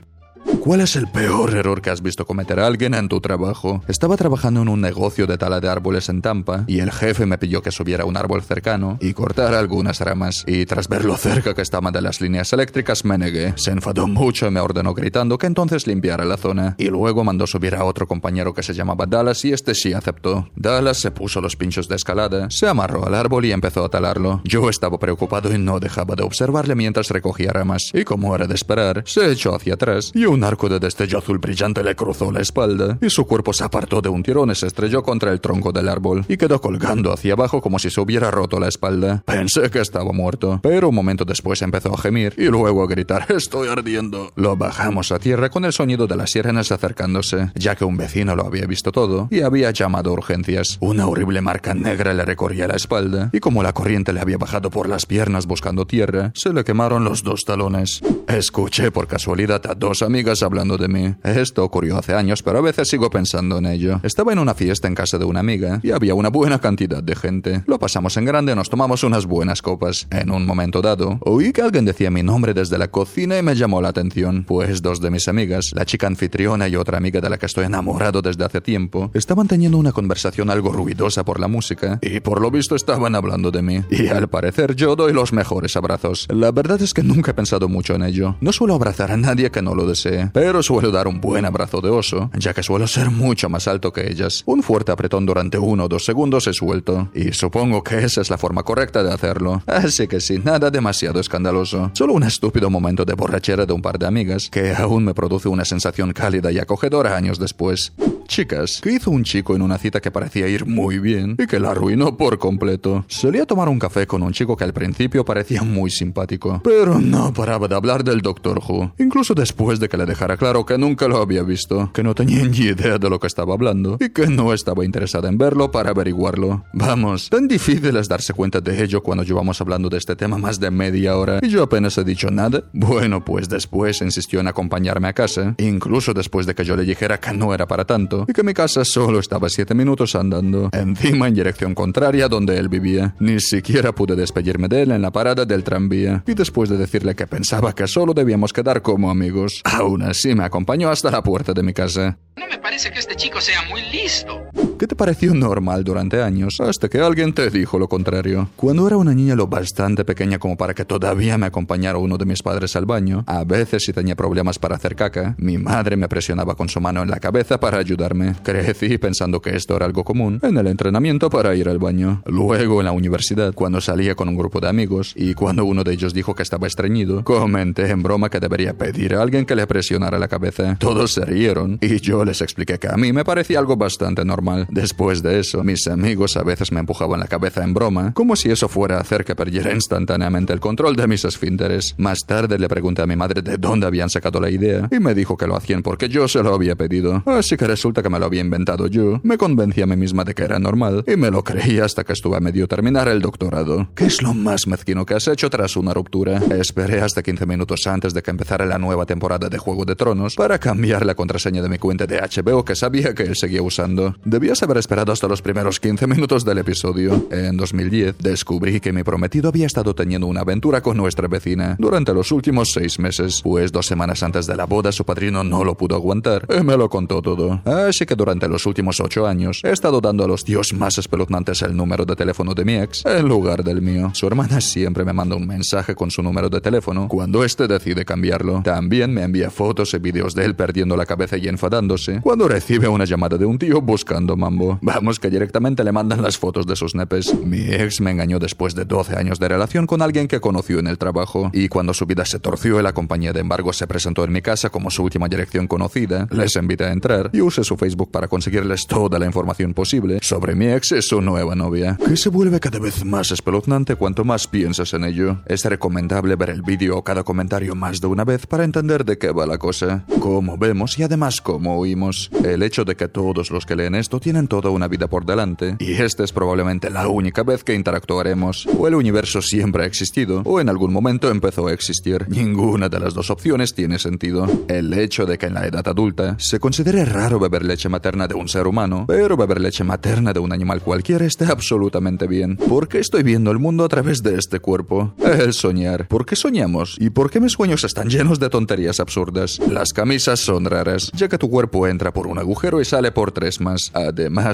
¿Cuál 0.66 0.82
es 0.82 0.96
el 0.96 1.06
peor 1.06 1.56
error 1.56 1.80
que 1.80 1.92
has 1.92 2.02
visto 2.02 2.26
cometer 2.26 2.60
a 2.60 2.66
alguien 2.66 2.96
en 2.96 3.08
tu 3.08 3.22
trabajo? 3.22 3.84
Estaba 3.88 4.18
trabajando 4.18 4.64
en 4.64 4.68
un 4.68 4.82
negocio 4.82 5.28
de 5.28 5.38
tala 5.38 5.60
de 5.60 5.70
árboles 5.70 6.10
en 6.10 6.24
Tampa 6.24 6.64
y 6.66 6.80
el 6.80 6.92
jefe 6.92 7.28
me 7.28 7.38
pidió 7.38 7.62
que 7.62 7.70
subiera 7.70 8.02
a 8.02 8.08
un 8.08 8.18
árbol 8.18 8.42
cercano 8.42 8.98
y 9.00 9.14
cortara 9.14 9.60
algunas 9.60 10.00
ramas. 10.00 10.44
Y 10.48 10.66
tras 10.66 10.88
ver 10.88 11.06
lo 11.06 11.18
cerca 11.18 11.54
que 11.54 11.62
estaban 11.62 11.94
de 11.94 12.02
las 12.02 12.20
líneas 12.20 12.52
eléctricas, 12.52 13.06
me 13.06 13.20
negué. 13.20 13.54
Se 13.58 13.70
enfadó 13.70 14.08
mucho 14.08 14.48
y 14.48 14.50
me 14.50 14.60
ordenó 14.60 14.96
gritando 14.96 15.38
que 15.38 15.46
entonces 15.46 15.86
limpiara 15.86 16.26
la 16.26 16.36
zona. 16.36 16.74
Y 16.80 16.86
luego 16.86 17.24
mandó 17.24 17.46
subir 17.46 17.76
a 17.76 17.84
otro 17.84 18.08
compañero 18.08 18.56
que 18.56 18.64
se 18.64 18.74
llamaba 18.74 19.06
Dallas 19.06 19.46
y 19.46 19.54
este 19.54 19.76
sí 19.76 19.94
aceptó. 19.94 20.50
Dallas 20.56 20.98
se 20.98 21.12
puso 21.12 21.42
los 21.42 21.56
pinchos 21.56 21.88
de 21.88 21.96
escalada, 21.96 22.50
se 22.50 22.68
amarró 22.68 23.06
al 23.06 23.14
árbol 23.14 23.46
y 23.46 23.52
empezó 23.52 23.86
a 23.86 23.90
talarlo. 23.90 24.42
Yo 24.44 24.68
estaba 24.68 24.98
preocupado 24.98 25.54
y 25.54 25.60
no 25.60 25.80
dejaba 25.80 26.16
de 26.16 26.24
observarle 26.24 26.74
mientras 26.74 27.10
recogía 27.10 27.54
ramas. 27.54 27.92
Y 27.94 28.04
como 28.04 28.34
era 28.34 28.48
de 28.48 28.56
esperar, 28.56 29.04
se 29.06 29.32
echó 29.32 29.54
hacia 29.54 29.76
atrás 29.76 30.12
y 30.16 30.26
un 30.26 30.44
arco 30.56 30.70
de 30.70 30.80
destello 30.80 31.18
azul 31.18 31.38
brillante 31.38 31.84
le 31.84 31.98
cruzó 31.98 32.32
la 32.32 32.40
espalda 32.40 32.98
y 33.02 33.10
su 33.10 33.26
cuerpo 33.26 33.52
se 33.52 33.66
apartó 33.66 34.02
de 34.02 34.08
un 34.08 34.24
tirón 34.24 34.52
y 34.52 34.56
se 34.56 34.68
estrelló 34.68 35.04
contra 35.04 35.34
el 35.34 35.42
tronco 35.42 35.74
del 35.74 35.90
árbol 35.90 36.24
y 36.30 36.38
quedó 36.38 36.62
colgando 36.62 37.12
hacia 37.12 37.34
abajo 37.34 37.60
como 37.60 37.78
si 37.78 37.90
se 37.90 38.00
hubiera 38.00 38.32
roto 38.32 38.58
la 38.58 38.70
espalda. 38.70 39.22
Pensé 39.26 39.70
que 39.70 39.82
estaba 39.82 40.14
muerto, 40.14 40.62
pero 40.64 40.88
un 40.88 40.96
momento 40.96 41.26
después 41.26 41.62
empezó 41.62 41.94
a 41.94 41.98
gemir 41.98 42.36
y 42.38 42.46
luego 42.46 42.84
a 42.84 42.88
gritar 42.88 43.26
estoy 43.30 43.68
ardiendo. 43.68 44.32
Lo 44.38 44.56
bajamos 44.56 45.12
a 45.12 45.20
tierra 45.20 45.50
con 45.50 45.66
el 45.66 45.74
sonido 45.74 46.08
de 46.08 46.16
las 46.16 46.32
sirenas 46.32 46.72
acercándose, 46.72 47.52
ya 47.56 47.76
que 47.76 47.84
un 47.84 47.98
vecino 47.98 48.34
lo 48.38 48.46
había 48.46 48.66
visto 48.66 48.94
todo 48.94 49.28
y 49.32 49.42
había 49.42 49.72
llamado 49.72 50.12
a 50.12 50.14
urgencias. 50.14 50.78
Una 50.80 51.06
horrible 51.08 51.42
marca 51.42 51.74
negra 51.74 52.14
le 52.14 52.24
recorría 52.24 52.70
la 52.70 52.78
espalda 52.78 53.30
y 53.34 53.42
como 53.42 53.62
la 53.62 53.74
corriente 53.74 54.14
le 54.14 54.22
había 54.22 54.38
bajado 54.38 54.70
por 54.70 54.88
las 54.88 55.06
piernas 55.06 55.48
buscando 55.48 55.86
tierra, 55.86 56.32
se 56.34 56.54
le 56.54 56.64
quemaron 56.64 57.04
los 57.04 57.24
dos 57.24 57.44
talones. 57.44 58.02
Escuché 58.30 58.90
por 58.92 59.08
casualidad 59.08 59.62
a 59.68 59.76
dos 59.76 60.02
amigas 60.02 60.45
hablando 60.46 60.78
de 60.78 60.88
mí. 60.88 61.16
Esto 61.24 61.64
ocurrió 61.64 61.98
hace 61.98 62.14
años, 62.14 62.44
pero 62.44 62.60
a 62.60 62.62
veces 62.62 62.88
sigo 62.88 63.10
pensando 63.10 63.58
en 63.58 63.66
ello. 63.66 64.00
Estaba 64.04 64.34
en 64.34 64.40
una 64.40 64.54
fiesta 64.54 64.88
en 64.88 64.96
casa 64.96 65.18
de 65.18 65.26
una 65.26 65.40
amiga 65.40 65.80
y 65.84 65.92
había 65.92 66.16
una 66.16 66.30
buena 66.30 66.60
cantidad 66.60 67.04
de 67.04 67.16
gente. 67.16 67.64
Lo 67.68 67.80
pasamos 67.80 68.18
en 68.18 68.26
grande, 68.26 68.56
nos 68.56 68.70
tomamos 68.70 69.04
unas 69.04 69.26
buenas 69.26 69.62
copas. 69.62 70.08
En 70.12 70.32
un 70.32 70.46
momento 70.46 70.82
dado, 70.82 71.20
oí 71.22 71.52
que 71.52 71.62
alguien 71.62 71.86
decía 71.86 72.12
mi 72.12 72.24
nombre 72.24 72.54
desde 72.54 72.78
la 72.78 72.90
cocina 72.90 73.38
y 73.38 73.44
me 73.44 73.56
llamó 73.56 73.82
la 73.82 73.90
atención, 73.90 74.44
pues 74.48 74.82
dos 74.82 75.02
de 75.02 75.12
mis 75.12 75.28
amigas, 75.28 75.72
la 75.74 75.86
chica 75.86 76.08
anfitriona 76.08 76.68
y 76.68 76.76
otra 76.76 76.98
amiga 76.98 77.22
de 77.22 77.30
la 77.30 77.38
que 77.38 77.46
estoy 77.46 77.66
enamorado 77.66 78.22
desde 78.22 78.46
hace 78.46 78.62
tiempo, 78.62 79.12
estaban 79.14 79.48
teniendo 79.48 79.78
una 79.78 79.92
conversación 79.92 80.50
algo 80.50 80.72
ruidosa 80.72 81.24
por 81.24 81.40
la 81.40 81.48
música 81.48 82.00
y 82.02 82.20
por 82.20 82.42
lo 82.42 82.52
visto 82.52 82.76
estaban 82.76 83.16
hablando 83.16 83.52
de 83.52 83.62
mí. 83.62 83.82
Y 83.90 84.08
al 84.08 84.28
parecer 84.28 84.76
yo 84.76 84.96
doy 84.96 85.14
los 85.14 85.34
mejores 85.34 85.76
abrazos. 85.76 86.28
La 86.30 86.52
verdad 86.52 86.82
es 86.82 86.94
que 86.94 87.04
nunca 87.04 87.32
he 87.32 87.34
pensado 87.34 87.70
mucho 87.70 87.96
en 87.96 88.04
ello. 88.04 88.36
No 88.42 88.52
suelo 88.52 88.76
abrazar 88.76 89.12
a 89.12 89.18
nadie 89.18 89.52
que 89.52 89.62
no 89.62 89.76
lo 89.76 89.88
desee, 89.88 90.30
pero 90.36 90.62
suelo 90.62 90.92
dar 90.92 91.08
un 91.08 91.22
buen 91.22 91.46
abrazo 91.46 91.80
de 91.80 91.90
oso, 91.90 92.30
ya 92.38 92.54
que 92.54 92.62
suelo 92.62 92.88
ser 92.88 93.10
mucho 93.10 93.48
más 93.48 93.70
alto 93.70 93.94
que 93.94 94.12
ellas. 94.12 94.44
Un 94.46 94.64
fuerte 94.64 94.92
apretón 94.92 95.26
durante 95.26 95.58
uno 95.58 95.86
o 95.86 95.88
dos 95.88 96.04
segundos 96.04 96.46
es 96.48 96.58
suelto, 96.58 97.08
y 97.16 97.32
supongo 97.32 97.82
que 97.82 98.00
esa 98.00 98.20
es 98.20 98.30
la 98.30 98.38
forma 98.38 98.64
correcta 98.64 99.02
de 99.02 99.14
hacerlo. 99.14 99.64
Así 99.66 100.10
que 100.10 100.20
sin 100.20 100.44
nada 100.44 100.70
demasiado 100.70 101.22
escandaloso. 101.22 101.90
Solo 101.94 102.12
un 102.12 102.24
estúpido 102.24 102.70
momento 102.70 103.06
de 103.06 103.14
borrachera 103.14 103.66
de 103.66 103.72
un 103.72 103.82
par 103.82 103.98
de 103.98 104.08
amigas 104.08 104.50
que 104.50 104.74
aún 104.74 105.06
me 105.06 105.14
produce 105.14 105.48
una 105.48 105.64
sensación 105.64 106.12
cálida 106.12 106.52
y 106.52 106.60
acogedora 106.60 107.16
años 107.16 107.40
después. 107.40 107.94
Chicas, 108.28 108.82
¿qué 108.82 108.92
hizo 108.92 109.12
un 109.12 109.24
chico 109.24 109.56
en 109.56 109.62
una 109.62 109.78
cita 109.78 110.02
que 110.02 110.12
parecía 110.12 110.48
ir 110.48 110.66
muy 110.66 111.00
bien 111.00 111.38
y 111.40 111.48
que 111.48 111.60
la 111.60 111.72
arruinó 111.72 112.18
por 112.18 112.40
completo? 112.40 113.06
Solía 113.08 113.46
tomar 113.46 113.70
un 113.70 113.80
café 113.80 114.08
con 114.08 114.24
un 114.24 114.34
chico 114.34 114.58
que 114.58 114.64
al 114.64 114.74
principio 114.74 115.24
parecía 115.24 115.62
muy 115.62 115.92
simpático, 115.92 116.60
pero 116.64 117.00
no 117.00 117.32
paraba 117.34 117.68
de 117.68 117.76
hablar 117.76 118.04
del 118.04 118.22
Doctor 118.22 118.60
Who, 118.60 118.94
incluso 118.98 119.34
después 119.34 119.80
de 119.80 119.88
que 119.88 119.98
le 119.98 120.06
dejara 120.06 120.25
claro 120.38 120.66
que 120.66 120.78
nunca 120.78 121.08
lo 121.08 121.18
había 121.18 121.44
visto, 121.44 121.92
que 121.94 122.04
no 122.04 122.16
tenía 122.16 122.44
ni 122.50 122.58
idea 122.58 122.98
de 122.98 123.10
lo 123.10 123.20
que 123.20 123.28
estaba 123.28 123.54
hablando 123.54 123.98
y 124.00 124.10
que 124.10 124.28
no 124.28 124.54
estaba 124.54 124.84
interesada 124.84 125.30
en 125.30 125.38
verlo 125.38 125.72
para 125.72 125.92
averiguarlo. 125.92 126.66
Vamos, 126.74 127.30
tan 127.30 127.48
difícil 127.48 127.96
es 127.96 128.08
darse 128.08 128.34
cuenta 128.34 128.60
de 128.62 128.84
ello 128.84 129.04
cuando 129.04 129.24
llevamos 129.24 129.62
hablando 129.62 129.90
de 129.90 129.98
este 129.98 130.16
tema 130.16 130.38
más 130.38 130.60
de 130.60 130.72
media 130.72 131.18
hora 131.18 131.40
y 131.42 131.50
yo 131.50 131.64
apenas 131.64 131.98
he 131.98 132.04
dicho 132.04 132.32
nada. 132.32 132.64
Bueno, 132.74 133.24
pues 133.24 133.48
después 133.48 134.02
insistió 134.02 134.40
en 134.40 134.48
acompañarme 134.48 135.08
a 135.08 135.14
casa, 135.14 135.56
incluso 135.60 136.14
después 136.14 136.46
de 136.46 136.56
que 136.56 136.66
yo 136.66 136.76
le 136.76 136.84
dijera 136.84 137.20
que 137.20 137.34
no 137.34 137.54
era 137.54 137.68
para 137.68 137.86
tanto 137.86 138.26
y 138.28 138.34
que 138.34 138.44
mi 138.44 138.54
casa 138.54 138.84
solo 138.84 139.20
estaba 139.20 139.50
siete 139.50 139.76
minutos 139.76 140.16
andando, 140.16 140.70
encima 140.74 141.28
en 141.28 141.36
dirección 141.36 141.76
contraria 141.76 142.28
donde 142.28 142.58
él 142.58 142.70
vivía. 142.70 143.16
Ni 143.20 143.40
siquiera 143.40 143.94
pude 143.94 144.16
despedirme 144.16 144.68
de 144.68 144.84
él 144.84 144.92
en 144.92 145.02
la 145.02 145.12
parada 145.12 145.46
del 145.46 145.64
tranvía, 145.64 146.24
y 146.26 146.34
después 146.34 146.70
de 146.70 146.78
decirle 146.78 147.16
que 147.16 147.28
pensaba 147.28 147.74
que 147.74 147.88
solo 147.88 148.14
debíamos 148.14 148.54
quedar 148.54 148.82
como 148.82 149.10
amigos, 149.10 149.62
aún 149.64 150.02
así 150.06 150.34
me 150.36 150.44
acompañó 150.44 150.90
hasta 150.90 151.12
la 151.12 151.22
puerta 151.22 151.54
de 151.54 151.64
mi 151.64 151.74
casa. 151.74 152.18
No 152.38 152.48
me 152.48 152.58
parece 152.58 152.92
que 152.92 153.00
este 153.00 153.16
chico 153.16 153.42
sea 153.42 153.62
muy 153.64 153.82
listo. 153.92 154.42
¿Qué 154.78 154.88
te 154.88 154.96
pareció 154.96 155.34
normal 155.34 155.86
durante 155.86 156.22
años 156.22 156.60
hasta 156.60 156.90
que 156.90 157.00
alguien 157.00 157.32
te 157.34 157.50
dijo 157.50 157.80
lo 157.80 157.88
contrario? 157.88 158.50
Cuando 158.58 158.86
era 158.86 158.98
una 158.98 159.14
niña 159.14 159.34
lo 159.34 159.48
bastante 159.48 160.04
pequeña 160.04 160.38
como 160.38 160.58
para 160.58 160.74
que 160.74 160.84
todavía 160.84 161.38
me 161.38 161.46
acompañara 161.46 161.98
uno 161.98 162.18
de 162.18 162.26
mis 162.26 162.44
padres 162.44 162.76
al 162.76 162.86
baño, 162.86 163.24
a 163.26 163.46
veces 163.46 163.84
si 163.86 163.94
tenía 163.94 164.16
problemas 164.18 164.60
para 164.60 164.76
hacer 164.76 164.98
caca, 164.98 165.34
mi 165.38 165.58
madre 165.58 165.96
me 165.96 166.10
presionaba 166.10 166.56
con 166.56 166.68
su 166.68 166.82
mano 166.82 167.04
en 167.04 167.10
la 167.10 167.22
cabeza 167.22 167.58
para 167.58 167.78
ayudarme. 167.78 168.36
Crecí 168.44 168.98
pensando 168.98 169.42
que 169.42 169.56
esto 169.56 169.78
era 169.78 169.86
algo 169.86 170.04
común 170.04 170.42
en 170.44 170.58
el 170.58 170.68
entrenamiento 170.68 171.30
para 171.30 171.56
ir 171.56 171.70
al 171.70 171.80
baño. 171.80 172.22
Luego 172.26 172.82
en 172.82 172.86
la 172.86 172.92
universidad, 172.92 173.54
cuando 173.54 173.80
salía 173.80 174.16
con 174.16 174.28
un 174.28 174.36
grupo 174.36 174.60
de 174.60 174.68
amigos 174.68 175.14
y 175.16 175.36
cuando 175.36 175.64
uno 175.64 175.86
de 175.86 175.94
ellos 175.94 176.14
dijo 176.14 176.36
que 176.36 176.44
estaba 176.44 176.68
estreñido, 176.68 177.24
comenté 177.24 177.90
en 177.92 178.04
broma 178.04 178.30
que 178.30 178.42
debería 178.42 178.74
pedir 178.74 179.16
a 179.16 179.22
alguien 179.22 179.46
que 179.46 179.56
le 179.56 179.68
presionara 179.68 180.20
la 180.20 180.28
cabeza. 180.28 180.76
Todos 180.80 181.14
se 181.14 181.24
rieron 181.24 181.80
y 181.82 182.02
yo 182.02 182.26
les 182.26 182.42
expliqué 182.42 182.78
que 182.78 182.90
a 182.90 182.98
mí 182.98 183.14
me 183.14 183.24
parecía 183.24 183.60
algo 183.60 183.78
bastante 183.78 184.26
normal. 184.26 184.65
Después 184.70 185.22
de 185.24 185.40
eso, 185.40 185.64
mis 185.64 185.88
amigos 185.88 186.38
a 186.38 186.44
veces 186.44 186.72
me 186.72 186.80
empujaban 186.80 187.20
la 187.20 187.28
cabeza 187.28 187.64
en 187.64 187.74
broma, 187.74 188.14
como 188.14 188.36
si 188.36 188.50
eso 188.50 188.68
fuera 188.68 188.98
a 188.98 189.02
hacer 189.02 189.26
que 189.26 189.36
perdiera 189.36 189.74
instantáneamente 189.74 190.54
el 190.54 190.60
control 190.60 190.96
de 190.96 191.08
mis 191.08 191.26
esfínteres. 191.26 191.96
Más 191.98 192.26
tarde 192.26 192.60
le 192.60 192.68
pregunté 192.68 193.02
a 193.02 193.08
mi 193.08 193.16
madre 193.16 193.42
de 193.42 193.58
dónde 193.58 193.88
habían 193.88 194.10
sacado 194.10 194.40
la 194.40 194.50
idea 194.50 194.88
y 194.92 195.00
me 195.00 195.14
dijo 195.14 195.38
que 195.38 195.48
lo 195.48 195.56
hacían 195.56 195.82
porque 195.82 196.10
yo 196.10 196.28
se 196.28 196.42
lo 196.44 196.54
había 196.54 196.76
pedido. 196.76 197.24
Así 197.26 197.58
que 197.58 197.68
resulta 197.68 198.02
que 198.02 198.10
me 198.10 198.20
lo 198.20 198.26
había 198.26 198.42
inventado 198.42 198.88
yo. 198.88 199.20
Me 199.24 199.38
convencí 199.38 199.82
a 199.82 199.86
mí 199.86 199.96
misma 199.96 200.24
de 200.24 200.34
que 200.34 200.44
era 200.44 200.60
normal 200.60 201.04
y 201.08 201.16
me 201.16 201.32
lo 201.32 201.44
creí 201.44 201.80
hasta 201.80 202.04
que 202.04 202.14
estuve 202.14 202.38
a 202.38 202.40
medio 202.40 202.68
terminar 202.68 203.08
el 203.08 203.22
doctorado. 203.22 203.90
¿Qué 203.96 204.06
es 204.06 204.22
lo 204.22 204.34
más 204.34 204.68
mezquino 204.68 205.06
que 205.06 205.14
has 205.14 205.28
hecho 205.28 205.50
tras 205.50 205.76
una 205.76 205.94
ruptura? 205.94 206.38
Esperé 206.60 207.02
hasta 207.02 207.24
15 207.24 207.46
minutos 207.46 207.86
antes 207.88 208.14
de 208.14 208.22
que 208.22 208.32
empezara 208.32 208.66
la 208.66 208.78
nueva 208.78 209.06
temporada 209.06 209.50
de 209.50 209.58
Juego 209.58 209.86
de 209.86 209.96
Tronos 209.96 210.36
para 210.36 210.60
cambiar 210.60 211.06
la 211.06 211.16
contraseña 211.16 211.62
de 211.62 211.70
mi 211.70 211.78
cuenta 211.78 212.06
de 212.06 212.20
HBO 212.20 212.64
que 212.66 212.76
sabía 212.76 213.14
que 213.14 213.24
él 213.24 213.36
seguía 213.36 213.62
usando. 213.62 214.16
Haber 214.64 214.78
esperado 214.78 215.12
hasta 215.12 215.28
los 215.28 215.42
primeros 215.42 215.80
15 215.80 216.08
minutos 216.08 216.46
del 216.46 216.60
episodio. 216.60 217.28
En 217.30 217.58
2010 217.58 218.18
descubrí 218.20 218.80
que 218.80 218.94
mi 218.94 219.04
prometido 219.04 219.50
había 219.50 219.66
estado 219.66 219.94
teniendo 219.94 220.28
una 220.28 220.42
aventura 220.42 220.82
con 220.82 220.96
nuestra 220.96 221.28
vecina 221.28 221.76
durante 221.78 222.14
los 222.14 222.32
últimos 222.32 222.72
seis 222.72 222.98
meses, 222.98 223.42
pues 223.44 223.72
dos 223.72 223.86
semanas 223.86 224.24
antes 224.24 224.48
de 224.48 224.56
la 224.56 224.66
boda 224.66 224.92
su 224.92 225.04
padrino 225.04 225.44
no 225.44 225.64
lo 225.64 225.76
pudo 225.76 225.96
aguantar 225.96 226.48
y 226.50 226.64
me 226.64 226.78
lo 226.78 226.90
contó 226.90 227.22
todo. 227.22 227.62
Así 227.66 228.06
que 228.06 228.16
durante 228.16 228.48
los 228.48 228.66
últimos 228.66 229.00
ocho 229.02 229.28
años 229.28 229.62
he 229.64 229.72
estado 229.72 230.00
dando 230.00 230.24
a 230.24 230.28
los 230.28 230.44
tíos 230.44 230.74
más 230.74 230.98
espeluznantes 230.98 231.62
el 231.62 231.76
número 231.76 232.06
de 232.06 232.16
teléfono 232.16 232.54
de 232.54 232.66
mi 232.66 232.76
ex 232.76 233.06
en 233.06 233.28
lugar 233.28 233.64
del 233.64 233.82
mío. 233.82 234.12
Su 234.14 234.26
hermana 234.26 234.62
siempre 234.62 235.04
me 235.04 235.14
manda 235.14 235.36
un 235.36 235.48
mensaje 235.48 235.96
con 235.96 236.10
su 236.12 236.24
número 236.24 236.50
de 236.50 236.62
teléfono 236.62 237.08
cuando 237.10 237.44
éste 237.44 237.68
decide 237.68 238.06
cambiarlo. 238.06 238.62
También 238.64 239.14
me 239.14 239.24
envía 239.24 239.52
fotos 239.52 239.94
y 239.94 240.00
vídeos 240.00 240.34
de 240.34 240.46
él 240.46 240.56
perdiendo 240.56 240.96
la 240.96 241.06
cabeza 241.06 241.38
y 241.38 241.48
enfadándose 241.48 242.22
cuando 242.22 242.48
recibe 242.48 242.88
una 242.88 243.06
llamada 243.06 243.38
de 243.38 243.46
un 243.46 243.60
tío 243.60 243.82
buscando 243.82 244.38
Vamos 244.82 245.20
que 245.20 245.30
directamente 245.30 245.84
le 245.84 245.92
mandan 245.92 246.22
las 246.22 246.38
fotos 246.38 246.68
de 246.68 246.76
sus 246.76 246.96
nepes. 246.96 247.34
Mi 247.46 247.62
ex 247.62 248.02
me 248.02 248.12
engañó 248.12 248.40
después 248.40 248.76
de 248.76 248.86
12 248.86 249.16
años 249.16 249.40
de 249.40 249.48
relación 249.48 249.88
con 249.88 250.02
alguien 250.02 250.28
que 250.28 250.40
conoció 250.40 250.80
en 250.80 250.88
el 250.88 250.98
trabajo 250.98 251.50
y 251.54 251.68
cuando 251.68 251.94
su 251.94 252.06
vida 252.06 252.26
se 252.26 252.40
torció 252.40 252.80
y 252.80 252.84
la 252.84 252.94
compañía 252.94 253.34
de 253.34 253.40
embargo 253.40 253.74
se 253.74 253.88
presentó 253.88 254.24
en 254.24 254.32
mi 254.32 254.42
casa 254.42 254.70
como 254.70 254.92
su 254.92 255.04
última 255.04 255.28
dirección 255.28 255.68
conocida, 255.68 256.28
les 256.32 256.56
invité 256.56 256.86
a 256.86 256.92
entrar 256.92 257.30
y 257.34 257.42
usé 257.42 257.64
su 257.64 257.78
Facebook 257.78 258.12
para 258.12 258.28
conseguirles 258.28 258.86
toda 258.88 259.18
la 259.20 259.26
información 259.26 259.74
posible 259.74 260.20
sobre 260.22 260.56
mi 260.56 260.68
ex 260.68 260.92
y 260.92 261.02
su 261.02 261.22
nueva 261.22 261.56
novia, 261.56 261.98
que 262.06 262.18
se 262.18 262.30
vuelve 262.30 262.60
cada 262.60 262.80
vez 262.80 263.04
más 263.06 263.32
espeluznante 263.32 263.96
cuanto 263.96 264.24
más 264.24 264.48
piensas 264.48 264.94
en 264.94 265.04
ello. 265.04 265.40
Es 265.46 265.66
recomendable 265.66 266.36
ver 266.36 266.50
el 266.50 266.62
vídeo 266.62 266.98
o 266.98 267.04
cada 267.04 267.24
comentario 267.24 267.76
más 267.76 268.02
de 268.02 268.08
una 268.08 268.26
vez 268.26 268.46
para 268.46 268.64
entender 268.64 269.06
de 269.06 269.18
qué 269.18 269.32
va 269.32 269.46
la 269.46 269.58
cosa, 269.58 270.06
cómo 270.20 270.58
vemos 270.58 270.98
y 271.00 271.04
además 271.04 271.42
cómo 271.42 271.78
oímos. 271.78 272.30
El 272.44 272.64
hecho 272.64 272.84
de 272.84 272.96
que 272.96 273.08
todos 273.08 273.52
los 273.52 273.66
que 273.66 273.76
leen 273.76 273.96
esto 273.96 274.20
tienen 274.20 274.35
tienen 274.36 274.50
toda 274.50 274.70
una 274.70 274.90
vida 274.90 275.08
por 275.08 275.26
delante, 275.26 275.78
y 275.80 275.94
esta 275.94 276.26
es 276.26 276.34
probablemente 276.34 276.90
la 276.90 277.08
única 277.08 277.44
vez 277.44 277.64
que 277.64 277.74
interactuaremos. 277.74 278.68
O 278.78 278.86
el 278.86 278.96
universo 278.96 279.42
siempre 279.42 279.84
ha 279.84 279.86
existido, 279.86 280.42
o 280.44 280.60
en 280.60 280.68
algún 280.68 280.92
momento 280.92 281.32
empezó 281.32 281.68
a 281.68 281.72
existir. 281.72 282.26
Ninguna 282.28 282.90
de 282.90 283.00
las 283.00 283.14
dos 283.14 283.30
opciones 283.30 283.74
tiene 283.74 283.98
sentido. 283.98 284.46
El 284.68 284.94
hecho 284.94 285.26
de 285.26 285.38
que 285.38 285.46
en 285.46 285.54
la 285.54 285.66
edad 285.66 285.88
adulta 285.88 286.36
se 286.38 286.60
considere 286.60 287.06
raro 287.06 287.40
beber 287.40 287.64
leche 287.64 287.88
materna 287.88 288.28
de 288.28 288.36
un 288.36 288.50
ser 288.50 288.68
humano, 288.68 289.06
pero 289.08 289.38
beber 289.38 289.62
leche 289.62 289.86
materna 289.86 290.34
de 290.34 290.42
un 290.42 290.52
animal 290.52 290.82
cualquiera 290.82 291.24
esté 291.24 291.46
absolutamente 291.46 292.28
bien. 292.28 292.58
¿Por 292.58 292.90
qué 292.90 293.00
estoy 293.00 293.24
viendo 293.24 293.52
el 293.52 293.60
mundo 293.60 293.86
a 293.86 293.88
través 293.88 294.22
de 294.22 294.36
este 294.36 294.60
cuerpo? 294.60 295.14
El 295.24 295.54
soñar. 295.54 296.10
¿Por 296.10 296.26
qué 296.26 296.36
soñamos? 296.36 296.98
¿Y 297.00 297.10
por 297.10 297.32
qué 297.32 297.40
mis 297.40 297.54
sueños 297.54 297.86
están 297.86 298.10
llenos 298.10 298.42
de 298.42 298.50
tonterías 298.50 299.00
absurdas? 299.00 299.62
Las 299.72 299.94
camisas 299.94 300.42
son 300.42 300.66
raras, 300.66 301.10
ya 301.14 301.30
que 301.30 301.38
tu 301.38 301.50
cuerpo 301.50 301.88
entra 301.88 302.12
por 302.12 302.28
un 302.28 302.38
agujero 302.38 302.82
y 302.82 302.86
sale 302.86 303.14
por 303.14 303.32
tres 303.32 303.62
más. 303.62 303.92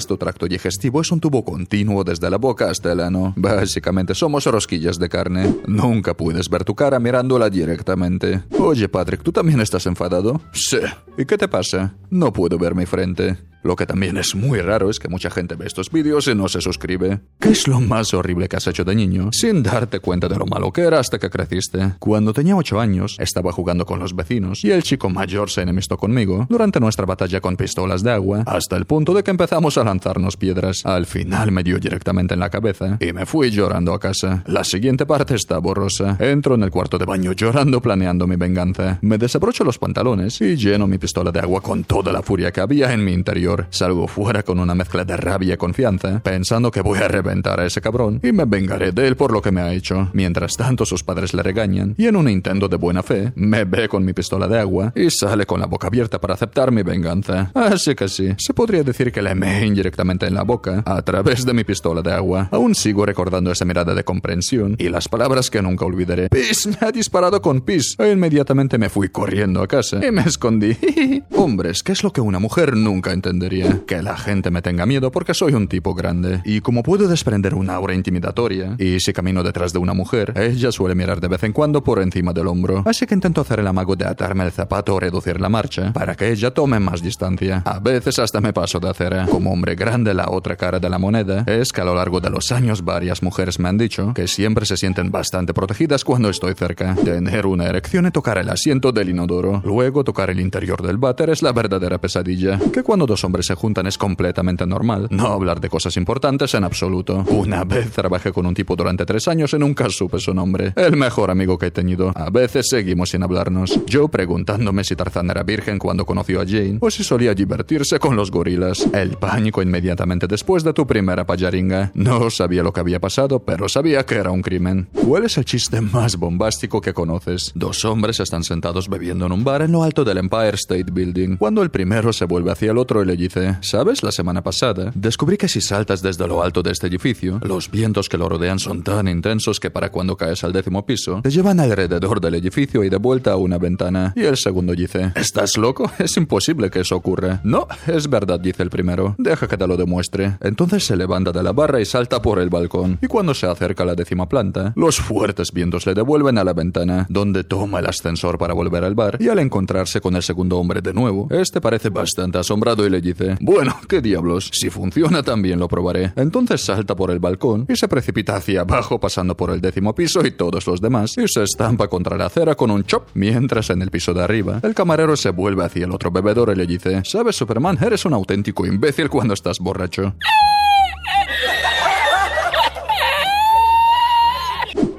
Tu 0.07 0.17
tracto 0.17 0.47
digestivo 0.47 1.01
es 1.01 1.11
un 1.11 1.19
tubo 1.19 1.43
continuo 1.43 2.03
desde 2.03 2.29
la 2.29 2.37
boca 2.37 2.69
hasta 2.69 2.91
el 2.91 2.99
ano. 2.99 3.33
Básicamente 3.35 4.15
somos 4.15 4.45
rosquillas 4.45 4.97
de 4.97 5.09
carne. 5.09 5.55
Nunca 5.67 6.15
puedes 6.15 6.49
ver 6.49 6.63
tu 6.63 6.75
cara 6.75 6.99
mirándola 6.99 7.49
directamente. 7.49 8.43
Oye, 8.59 8.87
Patrick, 8.89 9.23
¿tú 9.23 9.31
también 9.31 9.61
estás 9.61 9.85
enfadado? 9.85 10.41
Sí. 10.53 10.79
¿Y 11.17 11.25
qué 11.25 11.37
te 11.37 11.47
pasa? 11.47 11.93
No 12.09 12.31
puedo 12.33 12.57
ver 12.57 12.75
mi 12.75 12.85
frente. 12.85 13.37
Lo 13.63 13.75
que 13.75 13.85
también 13.85 14.17
es 14.17 14.35
muy 14.35 14.59
raro 14.59 14.89
es 14.89 14.99
que 14.99 15.07
mucha 15.07 15.29
gente 15.29 15.55
ve 15.55 15.67
estos 15.67 15.91
vídeos 15.91 16.27
y 16.27 16.35
no 16.35 16.47
se 16.47 16.61
suscribe. 16.61 17.19
¿Qué 17.39 17.49
es 17.49 17.67
lo 17.67 17.79
más 17.79 18.13
horrible 18.13 18.49
que 18.49 18.57
has 18.57 18.67
hecho 18.67 18.83
de 18.83 18.95
niño 18.95 19.29
sin 19.31 19.61
darte 19.61 19.99
cuenta 19.99 20.27
de 20.27 20.37
lo 20.37 20.45
malo 20.47 20.71
que 20.71 20.81
era 20.81 20.99
hasta 20.99 21.19
que 21.19 21.29
creciste? 21.29 21.93
Cuando 21.99 22.33
tenía 22.33 22.55
8 22.55 22.79
años, 22.79 23.17
estaba 23.19 23.51
jugando 23.51 23.85
con 23.85 23.99
los 23.99 24.15
vecinos 24.15 24.63
y 24.63 24.71
el 24.71 24.83
chico 24.83 25.09
mayor 25.09 25.49
se 25.51 25.61
enemistó 25.61 25.97
conmigo 25.97 26.47
durante 26.49 26.79
nuestra 26.79 27.05
batalla 27.05 27.39
con 27.39 27.55
pistolas 27.55 28.01
de 28.01 28.11
agua 28.11 28.43
hasta 28.47 28.77
el 28.77 28.85
punto 28.85 29.13
de 29.13 29.23
que 29.23 29.31
empezamos 29.31 29.77
a 29.77 29.83
lanzarnos 29.83 30.37
piedras. 30.37 30.81
Al 30.83 31.05
final 31.05 31.51
me 31.51 31.63
dio 31.63 31.77
directamente 31.77 32.33
en 32.33 32.39
la 32.39 32.49
cabeza 32.49 32.97
y 32.99 33.13
me 33.13 33.25
fui 33.25 33.51
llorando 33.51 33.93
a 33.93 33.99
casa. 33.99 34.43
La 34.47 34.63
siguiente 34.63 35.05
parte 35.05 35.35
está 35.35 35.59
borrosa. 35.59 36.17
Entro 36.19 36.55
en 36.55 36.63
el 36.63 36.71
cuarto 36.71 36.97
de 36.97 37.05
baño 37.05 37.33
llorando 37.33 37.81
planeando 37.81 38.25
mi 38.25 38.37
venganza. 38.37 38.97
Me 39.01 39.17
desabrocho 39.17 39.63
los 39.63 39.77
pantalones 39.77 40.41
y 40.41 40.55
lleno 40.55 40.87
mi 40.87 40.97
pistola 40.97 41.31
de 41.31 41.39
agua 41.39 41.61
con 41.61 41.83
toda 41.83 42.11
la 42.11 42.23
furia 42.23 42.51
que 42.51 42.61
había 42.61 42.91
en 42.93 43.03
mi 43.03 43.13
interior 43.13 43.50
salgo 43.69 44.07
fuera 44.07 44.43
con 44.43 44.59
una 44.59 44.75
mezcla 44.75 45.03
de 45.03 45.17
rabia 45.17 45.53
y 45.53 45.57
confianza, 45.57 46.21
pensando 46.23 46.71
que 46.71 46.81
voy 46.81 46.99
a 46.99 47.07
reventar 47.07 47.59
a 47.59 47.65
ese 47.65 47.81
cabrón 47.81 48.19
y 48.23 48.31
me 48.31 48.45
vengaré 48.45 48.91
de 48.91 49.07
él 49.07 49.15
por 49.15 49.31
lo 49.31 49.41
que 49.41 49.51
me 49.51 49.61
ha 49.61 49.73
hecho. 49.73 50.09
Mientras 50.13 50.57
tanto, 50.57 50.85
sus 50.85 51.03
padres 51.03 51.33
le 51.33 51.43
regañan 51.43 51.95
y 51.97 52.07
en 52.07 52.15
un 52.15 52.29
intento 52.29 52.67
de 52.67 52.77
buena 52.77 53.03
fe, 53.03 53.31
me 53.35 53.63
ve 53.63 53.87
con 53.87 54.05
mi 54.05 54.13
pistola 54.13 54.47
de 54.47 54.59
agua 54.59 54.93
y 54.95 55.09
sale 55.09 55.45
con 55.45 55.59
la 55.59 55.67
boca 55.67 55.87
abierta 55.87 56.19
para 56.19 56.33
aceptar 56.33 56.71
mi 56.71 56.83
venganza. 56.83 57.51
Así 57.53 57.95
que 57.95 58.07
sí, 58.07 58.29
se 58.37 58.53
podría 58.53 58.83
decir 58.83 59.11
que 59.11 59.21
le 59.21 59.35
me 59.35 59.65
indirectamente 59.65 60.25
en 60.27 60.35
la 60.35 60.43
boca 60.43 60.83
a 60.85 61.01
través 61.01 61.45
de 61.45 61.53
mi 61.53 61.63
pistola 61.63 62.01
de 62.01 62.11
agua. 62.11 62.49
Aún 62.51 62.75
sigo 62.75 63.05
recordando 63.05 63.51
esa 63.51 63.65
mirada 63.65 63.93
de 63.93 64.03
comprensión 64.03 64.75
y 64.77 64.89
las 64.89 65.07
palabras 65.07 65.49
que 65.49 65.61
nunca 65.61 65.85
olvidaré. 65.85 66.29
Pis 66.29 66.67
me 66.67 66.87
ha 66.87 66.91
disparado 66.91 67.41
con 67.41 67.61
pis. 67.61 67.95
E 67.97 68.11
inmediatamente 68.11 68.77
me 68.77 68.89
fui 68.89 69.09
corriendo 69.09 69.61
a 69.61 69.67
casa 69.67 70.05
y 70.05 70.11
me 70.11 70.21
escondí. 70.21 70.77
Hombres, 71.35 71.83
¿qué 71.83 71.91
es 71.91 72.03
lo 72.03 72.11
que 72.11 72.21
una 72.21 72.39
mujer 72.39 72.75
nunca 72.75 73.13
entenderá? 73.45 73.81
que 73.85 74.01
la 74.01 74.17
gente 74.17 74.51
me 74.51 74.61
tenga 74.61 74.85
miedo 74.85 75.11
porque 75.11 75.33
soy 75.33 75.53
un 75.53 75.67
tipo 75.67 75.93
grande. 75.93 76.41
Y 76.45 76.61
como 76.61 76.83
puedo 76.83 77.07
desprender 77.07 77.53
una 77.55 77.75
aura 77.75 77.93
intimidatoria, 77.93 78.75
y 78.77 78.99
si 78.99 79.13
camino 79.13 79.43
detrás 79.43 79.73
de 79.73 79.79
una 79.79 79.93
mujer, 79.93 80.33
ella 80.35 80.71
suele 80.71 80.95
mirar 80.95 81.19
de 81.19 81.27
vez 81.27 81.43
en 81.43 81.53
cuando 81.53 81.83
por 81.83 82.01
encima 82.01 82.33
del 82.33 82.47
hombro. 82.47 82.83
Así 82.85 83.05
que 83.05 83.13
intento 83.13 83.41
hacer 83.41 83.59
el 83.59 83.67
amago 83.67 83.95
de 83.95 84.05
atarme 84.05 84.45
el 84.45 84.51
zapato 84.51 84.95
o 84.95 84.99
reducir 84.99 85.39
la 85.39 85.49
marcha, 85.49 85.93
para 85.93 86.15
que 86.15 86.31
ella 86.31 86.51
tome 86.51 86.79
más 86.79 87.01
distancia. 87.01 87.63
A 87.65 87.79
veces 87.79 88.19
hasta 88.19 88.41
me 88.41 88.53
paso 88.53 88.79
de 88.79 88.89
acera. 88.89 89.25
Como 89.25 89.51
hombre 89.51 89.75
grande, 89.75 90.13
la 90.13 90.29
otra 90.29 90.55
cara 90.55 90.79
de 90.79 90.89
la 90.89 90.97
moneda 90.97 91.43
es 91.47 91.71
que 91.71 91.81
a 91.81 91.85
lo 91.85 91.95
largo 91.95 92.19
de 92.19 92.29
los 92.29 92.51
años 92.51 92.83
varias 92.83 93.23
mujeres 93.23 93.59
me 93.59 93.69
han 93.69 93.77
dicho 93.77 94.13
que 94.13 94.27
siempre 94.27 94.65
se 94.65 94.77
sienten 94.77 95.11
bastante 95.11 95.53
protegidas 95.53 96.03
cuando 96.03 96.29
estoy 96.29 96.53
cerca. 96.53 96.95
Tener 96.95 97.45
una 97.45 97.65
erección 97.65 98.05
y 98.05 98.11
tocar 98.11 98.37
el 98.37 98.49
asiento 98.49 98.91
del 98.91 99.09
inodoro. 99.09 99.61
Luego 99.65 100.03
tocar 100.03 100.29
el 100.29 100.39
interior 100.39 100.81
del 100.81 100.97
váter 100.97 101.29
es 101.29 101.41
la 101.41 101.51
verdadera 101.51 101.99
pesadilla. 101.99 102.59
Que 102.71 102.83
cuando 102.83 103.05
dos 103.05 103.23
hombres 103.23 103.30
se 103.41 103.55
juntan 103.55 103.87
es 103.87 103.97
completamente 103.97 104.65
normal. 104.65 105.07
No 105.09 105.27
hablar 105.27 105.59
de 105.61 105.69
cosas 105.69 105.95
importantes 105.97 106.53
en 106.53 106.63
absoluto. 106.63 107.23
Una 107.29 107.63
vez 107.63 107.91
trabajé 107.91 108.31
con 108.31 108.45
un 108.45 108.53
tipo 108.53 108.75
durante 108.75 109.05
tres 109.05 109.27
años 109.27 109.53
y 109.53 109.59
nunca 109.59 109.89
supe 109.89 110.19
su 110.19 110.33
nombre. 110.33 110.73
El 110.75 110.97
mejor 110.97 111.31
amigo 111.31 111.57
que 111.57 111.67
he 111.67 111.71
tenido. 111.71 112.11
A 112.15 112.29
veces 112.29 112.67
seguimos 112.69 113.09
sin 113.09 113.23
hablarnos. 113.23 113.79
Yo 113.85 114.07
preguntándome 114.07 114.83
si 114.83 114.95
Tarzán 114.95 115.29
era 115.29 115.43
virgen 115.43 115.79
cuando 115.79 116.05
conoció 116.05 116.41
a 116.41 116.45
Jane 116.45 116.77
o 116.81 116.91
si 116.91 117.03
solía 117.03 117.33
divertirse 117.33 117.99
con 117.99 118.15
los 118.15 118.29
gorilas. 118.31 118.87
El 118.93 119.11
pánico 119.17 119.61
inmediatamente 119.61 120.27
después 120.27 120.63
de 120.63 120.73
tu 120.73 120.85
primera 120.85 121.25
payaringa. 121.25 121.91
No 121.93 122.29
sabía 122.29 122.63
lo 122.63 122.73
que 122.73 122.79
había 122.81 122.99
pasado, 122.99 123.39
pero 123.39 123.69
sabía 123.69 124.05
que 124.05 124.15
era 124.15 124.31
un 124.31 124.41
crimen. 124.41 124.89
¿Cuál 125.05 125.25
es 125.25 125.37
el 125.37 125.45
chiste 125.45 125.81
más 125.81 126.17
bombástico 126.17 126.81
que 126.81 126.93
conoces? 126.93 127.51
Dos 127.55 127.85
hombres 127.85 128.19
están 128.19 128.43
sentados 128.43 128.89
bebiendo 128.89 129.25
en 129.25 129.31
un 129.31 129.43
bar 129.43 129.61
en 129.61 129.71
lo 129.71 129.83
alto 129.83 130.03
del 130.03 130.17
Empire 130.17 130.55
State 130.55 130.91
Building. 130.91 131.37
Cuando 131.37 131.61
el 131.61 131.69
primero 131.71 132.13
se 132.13 132.25
vuelve 132.25 132.51
hacia 132.51 132.71
el 132.71 132.77
otro 132.77 133.01
y 133.01 133.05
le 133.05 133.17
dice, 133.21 133.57
¿sabes? 133.61 134.03
La 134.03 134.11
semana 134.11 134.41
pasada 134.41 134.91
descubrí 134.95 135.37
que 135.37 135.47
si 135.47 135.61
saltas 135.61 136.01
desde 136.01 136.27
lo 136.27 136.43
alto 136.43 136.63
de 136.63 136.71
este 136.71 136.87
edificio, 136.87 137.39
los 137.43 137.69
vientos 137.69 138.09
que 138.09 138.17
lo 138.17 138.27
rodean 138.27 138.59
son 138.59 138.83
tan 138.83 139.07
intensos 139.07 139.59
que 139.59 139.69
para 139.69 139.91
cuando 139.91 140.17
caes 140.17 140.43
al 140.43 140.53
décimo 140.53 140.85
piso, 140.85 141.21
te 141.21 141.29
llevan 141.29 141.59
alrededor 141.59 142.19
del 142.19 142.35
edificio 142.35 142.83
y 142.83 142.89
de 142.89 142.97
vuelta 142.97 143.33
a 143.33 143.35
una 143.37 143.57
ventana. 143.57 144.13
Y 144.15 144.23
el 144.23 144.37
segundo 144.37 144.73
dice, 144.73 145.11
¿estás 145.15 145.57
loco? 145.57 145.91
Es 146.01 146.17
imposible 146.17 146.69
que 146.71 146.79
eso 146.79 146.95
ocurra. 146.95 147.41
No, 147.43 147.67
es 147.87 148.09
verdad, 148.09 148.39
dice 148.39 148.63
el 148.63 148.69
primero. 148.69 149.15
Deja 149.17 149.47
que 149.47 149.55
te 149.55 149.67
lo 149.67 149.77
demuestre. 149.77 150.37
Entonces 150.41 150.83
se 150.83 150.95
levanta 150.95 151.31
de 151.31 151.43
la 151.43 151.53
barra 151.53 151.79
y 151.79 151.85
salta 151.85 152.21
por 152.21 152.39
el 152.39 152.49
balcón. 152.49 152.97
Y 153.01 153.07
cuando 153.07 153.33
se 153.33 153.45
acerca 153.45 153.83
a 153.83 153.85
la 153.85 153.95
décima 153.95 154.27
planta, 154.27 154.73
los 154.75 154.97
fuertes 154.97 155.51
vientos 155.51 155.85
le 155.85 155.93
devuelven 155.93 156.39
a 156.39 156.43
la 156.43 156.53
ventana, 156.53 157.05
donde 157.07 157.43
toma 157.43 157.79
el 157.79 157.85
ascensor 157.85 158.37
para 158.39 158.53
volver 158.53 158.83
al 158.83 158.95
bar. 158.95 159.17
Y 159.19 159.29
al 159.29 159.39
encontrarse 159.39 160.01
con 160.01 160.15
el 160.15 160.23
segundo 160.23 160.57
hombre 160.57 160.81
de 160.81 160.93
nuevo, 160.93 161.27
este 161.29 161.61
parece 161.61 161.89
bastante 161.89 162.39
asombrado 162.39 162.85
y 162.85 162.89
le 162.89 162.99
dice, 162.99 163.10
bueno, 163.39 163.75
qué 163.87 164.01
diablos, 164.01 164.49
si 164.53 164.69
funciona 164.69 165.23
también 165.23 165.59
lo 165.59 165.67
probaré. 165.67 166.13
Entonces 166.15 166.61
salta 166.61 166.95
por 166.95 167.11
el 167.11 167.19
balcón 167.19 167.65
y 167.69 167.75
se 167.75 167.87
precipita 167.87 168.35
hacia 168.35 168.61
abajo 168.61 168.99
pasando 168.99 169.35
por 169.35 169.51
el 169.51 169.61
décimo 169.61 169.93
piso 169.93 170.25
y 170.25 170.31
todos 170.31 170.65
los 170.67 170.81
demás 170.81 171.17
y 171.17 171.27
se 171.27 171.43
estampa 171.43 171.87
contra 171.87 172.17
la 172.17 172.27
acera 172.27 172.55
con 172.55 172.71
un 172.71 172.83
chop. 172.83 173.09
Mientras 173.13 173.69
en 173.69 173.81
el 173.81 173.91
piso 173.91 174.13
de 174.13 174.23
arriba, 174.23 174.59
el 174.63 174.73
camarero 174.73 175.15
se 175.15 175.29
vuelve 175.29 175.65
hacia 175.65 175.85
el 175.85 175.91
otro 175.91 176.11
bebedor 176.11 176.51
y 176.51 176.55
le 176.55 176.65
dice, 176.65 177.01
¿sabes 177.05 177.35
Superman? 177.35 177.77
Eres 177.81 178.05
un 178.05 178.13
auténtico 178.13 178.65
imbécil 178.65 179.09
cuando 179.09 179.33
estás 179.33 179.59
borracho. 179.59 180.13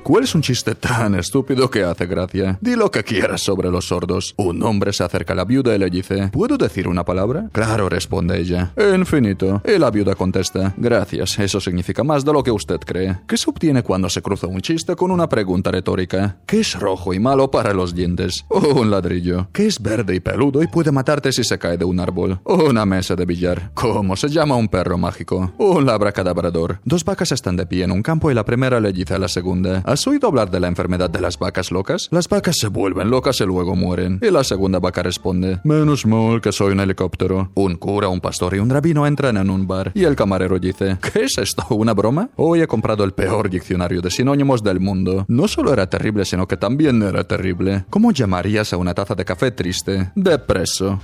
¿Cuál 0.02 0.24
es 0.24 0.34
un 0.34 0.42
chiste 0.42 0.74
tan 0.74 1.14
estúpido 1.14 1.70
que 1.70 1.84
hace 1.84 2.06
gracia? 2.06 2.58
Di 2.60 2.74
lo 2.74 2.90
que 2.90 3.04
quieras 3.04 3.40
sobre 3.40 3.70
los 3.70 3.86
sordos. 3.86 4.34
Un 4.36 4.60
hombre 4.64 4.92
se 4.92 5.04
acerca 5.04 5.32
a 5.32 5.36
la 5.36 5.44
viuda 5.44 5.76
y 5.76 5.78
le 5.78 5.88
dice, 5.90 6.28
¿puedo 6.32 6.58
decir 6.58 6.88
una 6.88 7.04
palabra? 7.04 7.48
Claro, 7.52 7.88
responde 7.88 8.36
ella. 8.40 8.72
Infinito. 8.96 9.62
Y 9.64 9.78
la 9.78 9.92
viuda 9.92 10.16
contesta, 10.16 10.74
gracias, 10.76 11.38
eso 11.38 11.60
significa 11.60 12.02
más 12.02 12.24
de 12.24 12.32
lo 12.32 12.42
que 12.42 12.50
usted 12.50 12.80
cree. 12.80 13.18
¿Qué 13.28 13.36
se 13.36 13.48
obtiene 13.48 13.84
cuando 13.84 14.08
se 14.08 14.22
cruza 14.22 14.48
un 14.48 14.60
chiste 14.60 14.96
con 14.96 15.12
una 15.12 15.28
pregunta 15.28 15.70
retórica? 15.70 16.38
¿Qué 16.46 16.60
es 16.60 16.78
rojo 16.78 17.14
y 17.14 17.20
malo 17.20 17.52
para 17.52 17.72
los 17.72 17.94
dientes? 17.94 18.44
Un 18.48 18.90
ladrillo. 18.90 19.50
¿Qué 19.52 19.68
es 19.68 19.80
verde 19.80 20.16
y 20.16 20.20
peludo 20.20 20.64
y 20.64 20.66
puede 20.66 20.90
matarte 20.90 21.30
si 21.30 21.44
se 21.44 21.60
cae 21.60 21.78
de 21.78 21.84
un 21.84 22.00
árbol? 22.00 22.40
Una 22.42 22.84
mesa 22.84 23.14
de 23.14 23.24
billar. 23.24 23.70
¿Cómo 23.74 24.16
se 24.16 24.28
llama 24.28 24.56
un 24.56 24.66
perro 24.66 24.98
mágico? 24.98 25.52
Un 25.58 25.86
labracadabrador. 25.86 26.80
Dos 26.84 27.04
vacas 27.04 27.30
están 27.30 27.56
de 27.56 27.66
pie 27.66 27.84
en 27.84 27.92
un 27.92 28.02
campo 28.02 28.32
y 28.32 28.34
la 28.34 28.44
primera 28.44 28.80
le 28.80 28.92
dice 28.92 29.14
a 29.14 29.18
la 29.20 29.28
segunda, 29.28 29.84
¿Has 29.92 30.06
oído 30.06 30.26
hablar 30.26 30.50
de 30.50 30.58
la 30.58 30.68
enfermedad 30.68 31.10
de 31.10 31.20
las 31.20 31.38
vacas 31.38 31.70
locas? 31.70 32.08
Las 32.10 32.26
vacas 32.26 32.56
se 32.58 32.68
vuelven 32.68 33.10
locas 33.10 33.38
y 33.42 33.44
luego 33.44 33.76
mueren. 33.76 34.20
Y 34.22 34.30
la 34.30 34.42
segunda 34.42 34.78
vaca 34.78 35.02
responde, 35.02 35.60
menos 35.64 36.06
mal 36.06 36.40
que 36.40 36.50
soy 36.50 36.72
un 36.72 36.80
helicóptero. 36.80 37.52
Un 37.54 37.76
cura, 37.76 38.08
un 38.08 38.22
pastor 38.22 38.54
y 38.54 38.58
un 38.58 38.70
rabino 38.70 39.06
entran 39.06 39.36
en 39.36 39.50
un 39.50 39.66
bar 39.66 39.92
y 39.94 40.04
el 40.04 40.16
camarero 40.16 40.58
dice, 40.58 40.96
¿qué 41.12 41.24
es 41.24 41.36
esto? 41.36 41.66
¿Una 41.68 41.92
broma? 41.92 42.30
Hoy 42.36 42.62
he 42.62 42.66
comprado 42.66 43.04
el 43.04 43.12
peor 43.12 43.50
diccionario 43.50 44.00
de 44.00 44.10
sinónimos 44.10 44.62
del 44.62 44.80
mundo. 44.80 45.26
No 45.28 45.46
solo 45.46 45.74
era 45.74 45.90
terrible, 45.90 46.24
sino 46.24 46.48
que 46.48 46.56
también 46.56 47.02
era 47.02 47.24
terrible. 47.24 47.84
¿Cómo 47.90 48.12
llamarías 48.12 48.72
a 48.72 48.78
una 48.78 48.94
taza 48.94 49.14
de 49.14 49.26
café 49.26 49.50
triste? 49.50 50.10
Depreso. 50.14 51.00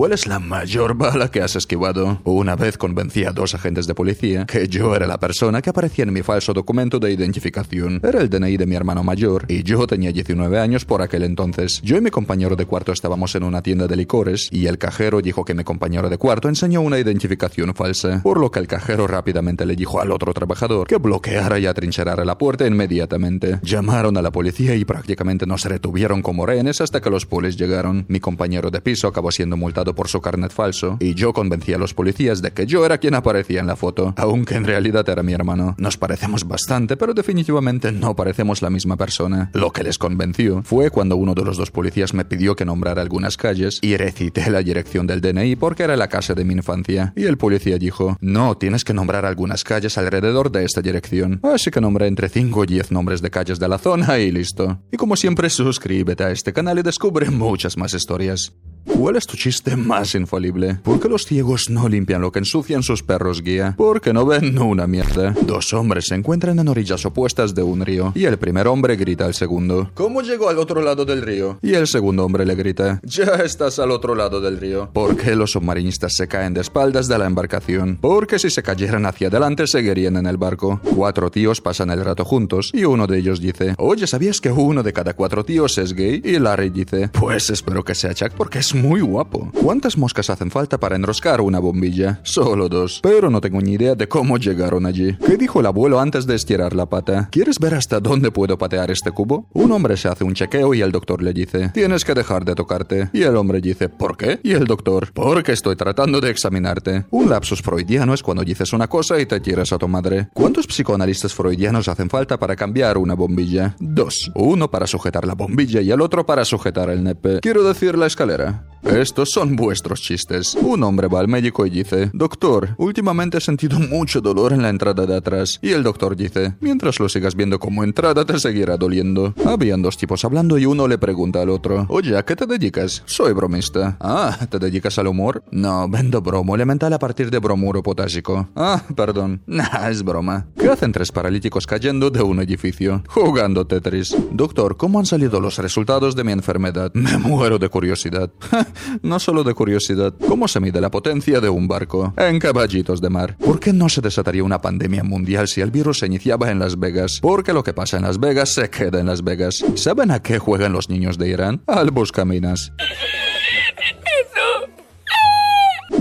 ¿Cuál 0.00 0.12
es 0.12 0.26
la 0.26 0.38
mayor 0.38 0.94
bala 0.94 1.30
que 1.30 1.42
has 1.42 1.56
esquivado? 1.56 2.22
Una 2.24 2.56
vez 2.56 2.78
convencí 2.78 3.26
a 3.26 3.32
dos 3.32 3.54
agentes 3.54 3.86
de 3.86 3.94
policía 3.94 4.46
que 4.46 4.66
yo 4.66 4.96
era 4.96 5.06
la 5.06 5.20
persona 5.20 5.60
que 5.60 5.68
aparecía 5.68 6.04
en 6.04 6.12
mi 6.14 6.22
falso 6.22 6.54
documento 6.54 6.98
de 6.98 7.12
identificación. 7.12 8.00
Era 8.02 8.22
el 8.22 8.30
DNI 8.30 8.56
de 8.56 8.64
mi 8.64 8.76
hermano 8.76 9.04
mayor 9.04 9.44
y 9.46 9.62
yo 9.62 9.86
tenía 9.86 10.10
19 10.10 10.58
años 10.58 10.86
por 10.86 11.02
aquel 11.02 11.24
entonces. 11.24 11.82
Yo 11.82 11.98
y 11.98 12.00
mi 12.00 12.08
compañero 12.08 12.56
de 12.56 12.64
cuarto 12.64 12.92
estábamos 12.92 13.34
en 13.34 13.42
una 13.42 13.60
tienda 13.60 13.86
de 13.86 13.96
licores 13.96 14.48
y 14.50 14.68
el 14.68 14.78
cajero 14.78 15.20
dijo 15.20 15.44
que 15.44 15.52
mi 15.52 15.64
compañero 15.64 16.08
de 16.08 16.16
cuarto 16.16 16.48
enseñó 16.48 16.80
una 16.80 16.98
identificación 16.98 17.74
falsa, 17.74 18.22
por 18.22 18.40
lo 18.40 18.50
que 18.50 18.60
el 18.60 18.68
cajero 18.68 19.06
rápidamente 19.06 19.66
le 19.66 19.76
dijo 19.76 20.00
al 20.00 20.12
otro 20.12 20.32
trabajador 20.32 20.86
que 20.86 20.96
bloqueara 20.96 21.58
y 21.58 21.66
atrincherara 21.66 22.24
la 22.24 22.38
puerta 22.38 22.66
inmediatamente. 22.66 23.60
Llamaron 23.62 24.16
a 24.16 24.22
la 24.22 24.32
policía 24.32 24.74
y 24.76 24.86
prácticamente 24.86 25.44
nos 25.44 25.66
retuvieron 25.66 26.22
como 26.22 26.46
rehenes 26.46 26.80
hasta 26.80 27.02
que 27.02 27.10
los 27.10 27.26
polis 27.26 27.58
llegaron. 27.58 28.06
Mi 28.08 28.18
compañero 28.18 28.70
de 28.70 28.80
piso 28.80 29.06
acabó 29.06 29.30
siendo 29.30 29.58
multado 29.58 29.89
por 29.94 30.08
su 30.08 30.20
carnet 30.20 30.52
falso, 30.52 30.96
y 31.00 31.14
yo 31.14 31.32
convencí 31.32 31.72
a 31.72 31.78
los 31.78 31.94
policías 31.94 32.42
de 32.42 32.52
que 32.52 32.66
yo 32.66 32.84
era 32.84 32.98
quien 32.98 33.14
aparecía 33.14 33.60
en 33.60 33.66
la 33.66 33.76
foto, 33.76 34.14
aunque 34.16 34.54
en 34.54 34.64
realidad 34.64 35.08
era 35.08 35.22
mi 35.22 35.32
hermano. 35.32 35.74
Nos 35.78 35.96
parecemos 35.96 36.46
bastante, 36.46 36.96
pero 36.96 37.14
definitivamente 37.14 37.92
no 37.92 38.14
parecemos 38.16 38.62
la 38.62 38.70
misma 38.70 38.96
persona. 38.96 39.50
Lo 39.54 39.70
que 39.72 39.82
les 39.82 39.98
convenció 39.98 40.62
fue 40.64 40.90
cuando 40.90 41.16
uno 41.16 41.34
de 41.34 41.44
los 41.44 41.56
dos 41.56 41.70
policías 41.70 42.14
me 42.14 42.24
pidió 42.24 42.56
que 42.56 42.64
nombrara 42.64 43.02
algunas 43.02 43.36
calles 43.36 43.78
y 43.82 43.96
recité 43.96 44.50
la 44.50 44.62
dirección 44.62 45.06
del 45.06 45.20
DNI 45.20 45.56
porque 45.56 45.82
era 45.82 45.96
la 45.96 46.08
casa 46.08 46.34
de 46.34 46.44
mi 46.44 46.54
infancia. 46.54 47.12
Y 47.16 47.24
el 47.24 47.38
policía 47.38 47.78
dijo, 47.78 48.16
no, 48.20 48.56
tienes 48.56 48.84
que 48.84 48.94
nombrar 48.94 49.24
algunas 49.24 49.64
calles 49.64 49.98
alrededor 49.98 50.50
de 50.50 50.64
esta 50.64 50.82
dirección. 50.82 51.40
Así 51.42 51.70
que 51.70 51.80
nombré 51.80 52.06
entre 52.06 52.28
5 52.28 52.64
y 52.64 52.66
10 52.66 52.92
nombres 52.92 53.22
de 53.22 53.30
calles 53.30 53.58
de 53.58 53.68
la 53.68 53.78
zona 53.78 54.18
y 54.18 54.30
listo. 54.30 54.80
Y 54.92 54.96
como 54.96 55.16
siempre, 55.16 55.50
suscríbete 55.50 56.24
a 56.24 56.30
este 56.30 56.52
canal 56.52 56.78
y 56.78 56.82
descubre 56.82 57.30
muchas 57.30 57.76
más 57.76 57.94
historias. 57.94 58.52
¿Cuál 58.84 59.16
es 59.16 59.26
tu 59.26 59.36
chiste 59.36 59.76
más 59.76 60.14
infalible? 60.14 60.74
¿Por 60.82 61.00
qué 61.00 61.08
los 61.08 61.24
ciegos 61.24 61.70
no 61.70 61.88
limpian 61.88 62.20
lo 62.20 62.32
que 62.32 62.40
ensucian 62.40 62.82
sus 62.82 63.02
perros 63.02 63.42
guía? 63.42 63.74
Porque 63.76 64.12
no 64.12 64.26
ven 64.26 64.58
una 64.58 64.86
mierda. 64.86 65.34
Dos 65.42 65.72
hombres 65.72 66.06
se 66.08 66.14
encuentran 66.14 66.58
en 66.58 66.68
orillas 66.68 67.04
opuestas 67.06 67.54
de 67.54 67.62
un 67.62 67.84
río 67.84 68.12
y 68.14 68.24
el 68.24 68.38
primer 68.38 68.68
hombre 68.68 68.96
grita 68.96 69.24
al 69.24 69.34
segundo. 69.34 69.90
¿Cómo 69.94 70.22
llegó 70.22 70.48
al 70.48 70.58
otro 70.58 70.82
lado 70.82 71.04
del 71.04 71.22
río? 71.22 71.58
Y 71.62 71.74
el 71.74 71.86
segundo 71.86 72.24
hombre 72.24 72.44
le 72.44 72.54
grita. 72.54 73.00
Ya 73.02 73.34
estás 73.44 73.78
al 73.78 73.90
otro 73.90 74.14
lado 74.14 74.40
del 74.40 74.58
río. 74.58 74.90
¿Por 74.92 75.16
qué 75.16 75.34
los 75.34 75.52
submarinistas 75.52 76.14
se 76.14 76.28
caen 76.28 76.54
de 76.54 76.60
espaldas 76.60 77.08
de 77.08 77.18
la 77.18 77.26
embarcación? 77.26 77.98
Porque 78.00 78.38
si 78.38 78.50
se 78.50 78.62
cayeran 78.62 79.06
hacia 79.06 79.28
adelante 79.28 79.66
seguirían 79.66 80.16
en 80.16 80.26
el 80.26 80.36
barco. 80.36 80.80
Cuatro 80.94 81.30
tíos 81.30 81.60
pasan 81.60 81.90
el 81.90 82.04
rato 82.04 82.24
juntos 82.24 82.70
y 82.72 82.84
uno 82.84 83.06
de 83.06 83.18
ellos 83.18 83.40
dice, 83.40 83.74
oye, 83.78 84.06
¿sabías 84.06 84.40
que 84.40 84.50
uno 84.50 84.82
de 84.82 84.92
cada 84.92 85.14
cuatro 85.14 85.44
tíos 85.44 85.78
es 85.78 85.94
gay? 85.94 86.20
Y 86.24 86.38
Larry 86.38 86.70
dice, 86.70 87.08
pues 87.08 87.50
espero 87.50 87.84
que 87.84 87.94
sea 87.94 88.14
Chuck 88.14 88.32
porque 88.32 88.58
es 88.58 88.69
muy 88.74 89.00
guapo. 89.00 89.50
¿Cuántas 89.62 89.96
moscas 89.96 90.30
hacen 90.30 90.50
falta 90.50 90.78
para 90.78 90.96
enroscar 90.96 91.40
una 91.40 91.58
bombilla? 91.58 92.20
Solo 92.22 92.68
dos. 92.68 93.00
Pero 93.02 93.30
no 93.30 93.40
tengo 93.40 93.60
ni 93.60 93.72
idea 93.72 93.94
de 93.94 94.08
cómo 94.08 94.38
llegaron 94.38 94.86
allí. 94.86 95.16
¿Qué 95.24 95.36
dijo 95.36 95.60
el 95.60 95.66
abuelo 95.66 96.00
antes 96.00 96.26
de 96.26 96.34
estirar 96.34 96.74
la 96.74 96.86
pata? 96.86 97.28
¿Quieres 97.30 97.58
ver 97.58 97.74
hasta 97.74 98.00
dónde 98.00 98.30
puedo 98.30 98.58
patear 98.58 98.90
este 98.90 99.10
cubo? 99.10 99.46
Un 99.52 99.72
hombre 99.72 99.96
se 99.96 100.08
hace 100.08 100.24
un 100.24 100.34
chequeo 100.34 100.74
y 100.74 100.82
el 100.82 100.92
doctor 100.92 101.22
le 101.22 101.32
dice, 101.32 101.70
tienes 101.70 102.04
que 102.04 102.14
dejar 102.14 102.44
de 102.44 102.54
tocarte. 102.54 103.10
Y 103.12 103.22
el 103.22 103.36
hombre 103.36 103.60
dice, 103.60 103.88
¿por 103.88 104.16
qué? 104.16 104.40
Y 104.42 104.52
el 104.52 104.64
doctor, 104.64 105.12
porque 105.12 105.52
estoy 105.52 105.76
tratando 105.76 106.20
de 106.20 106.30
examinarte. 106.30 107.06
Un 107.10 107.30
lapsus 107.30 107.62
freudiano 107.62 108.14
es 108.14 108.22
cuando 108.22 108.44
dices 108.44 108.72
una 108.72 108.88
cosa 108.88 109.20
y 109.20 109.26
te 109.26 109.40
tiras 109.40 109.72
a 109.72 109.78
tu 109.78 109.88
madre. 109.88 110.28
¿Cuántos 110.32 110.66
psicoanalistas 110.66 111.34
freudianos 111.34 111.88
hacen 111.88 112.10
falta 112.10 112.38
para 112.38 112.56
cambiar 112.56 112.98
una 112.98 113.14
bombilla? 113.14 113.76
Dos. 113.78 114.30
Uno 114.34 114.70
para 114.70 114.86
sujetar 114.86 115.26
la 115.26 115.34
bombilla 115.34 115.80
y 115.80 115.90
el 115.90 116.00
otro 116.00 116.26
para 116.26 116.44
sujetar 116.44 116.90
el 116.90 117.02
nepe. 117.02 117.40
Quiero 117.40 117.62
decir 117.62 117.96
la 117.96 118.06
escalera. 118.06 118.59
Estos 118.82 119.30
son 119.30 119.56
vuestros 119.56 120.00
chistes. 120.00 120.54
Un 120.54 120.82
hombre 120.82 121.06
va 121.06 121.20
al 121.20 121.28
médico 121.28 121.66
y 121.66 121.70
dice, 121.70 122.10
Doctor, 122.14 122.74
últimamente 122.78 123.38
he 123.38 123.40
sentido 123.40 123.78
mucho 123.78 124.20
dolor 124.20 124.52
en 124.52 124.62
la 124.62 124.70
entrada 124.70 125.06
de 125.06 125.16
atrás. 125.16 125.58
Y 125.62 125.70
el 125.72 125.82
doctor 125.82 126.16
dice, 126.16 126.54
mientras 126.60 126.98
lo 126.98 127.08
sigas 127.08 127.34
viendo 127.34 127.58
como 127.58 127.84
entrada 127.84 128.24
te 128.24 128.38
seguirá 128.38 128.76
doliendo. 128.76 129.34
Habían 129.44 129.82
dos 129.82 129.96
tipos 129.96 130.24
hablando 130.24 130.58
y 130.58 130.66
uno 130.66 130.88
le 130.88 130.98
pregunta 130.98 131.42
al 131.42 131.50
otro, 131.50 131.86
Oye, 131.88 132.16
¿a 132.16 132.24
qué 132.24 132.34
te 132.34 132.46
dedicas? 132.46 133.02
Soy 133.06 133.32
bromista. 133.32 133.96
Ah, 134.00 134.38
¿te 134.48 134.58
dedicas 134.58 134.98
al 134.98 135.08
humor? 135.08 135.44
No, 135.50 135.88
vendo 135.88 136.20
bromo 136.22 136.54
elemental 136.54 136.92
a 136.92 136.98
partir 136.98 137.30
de 137.30 137.38
bromuro 137.38 137.82
potásico. 137.82 138.48
Ah, 138.56 138.82
perdón. 138.96 139.42
Nah, 139.46 139.88
es 139.90 140.02
broma. 140.02 140.46
¿Qué 140.58 140.68
hacen 140.68 140.92
tres 140.92 141.12
paralíticos 141.12 141.66
cayendo 141.66 142.10
de 142.10 142.22
un 142.22 142.40
edificio? 142.40 143.02
Jugando 143.08 143.66
Tetris. 143.66 144.16
Doctor, 144.32 144.76
¿cómo 144.76 144.98
han 144.98 145.06
salido 145.06 145.40
los 145.40 145.58
resultados 145.58 146.16
de 146.16 146.24
mi 146.24 146.32
enfermedad? 146.32 146.90
Me 146.94 147.18
muero 147.18 147.58
de 147.58 147.68
curiosidad. 147.68 148.30
no 149.02 149.18
solo 149.18 149.44
de 149.44 149.54
curiosidad, 149.54 150.14
¿cómo 150.28 150.48
se 150.48 150.60
mide 150.60 150.80
la 150.80 150.90
potencia 150.90 151.40
de 151.40 151.48
un 151.48 151.68
barco? 151.68 152.12
En 152.16 152.38
caballitos 152.38 153.00
de 153.00 153.10
mar. 153.10 153.36
¿Por 153.38 153.60
qué 153.60 153.72
no 153.72 153.88
se 153.88 154.00
desataría 154.00 154.44
una 154.44 154.60
pandemia 154.60 155.02
mundial 155.04 155.48
si 155.48 155.60
el 155.60 155.70
virus 155.70 156.00
se 156.00 156.06
iniciaba 156.06 156.50
en 156.50 156.58
Las 156.58 156.78
Vegas? 156.78 157.18
Porque 157.20 157.52
lo 157.52 157.62
que 157.62 157.72
pasa 157.72 157.96
en 157.96 158.04
Las 158.04 158.18
Vegas 158.18 158.54
se 158.54 158.70
queda 158.70 159.00
en 159.00 159.06
Las 159.06 159.22
Vegas. 159.22 159.64
¿Saben 159.74 160.10
a 160.10 160.20
qué 160.22 160.38
juegan 160.38 160.72
los 160.72 160.88
niños 160.88 161.18
de 161.18 161.28
Irán? 161.28 161.62
Al 161.66 161.90
buscaminas. 161.90 162.72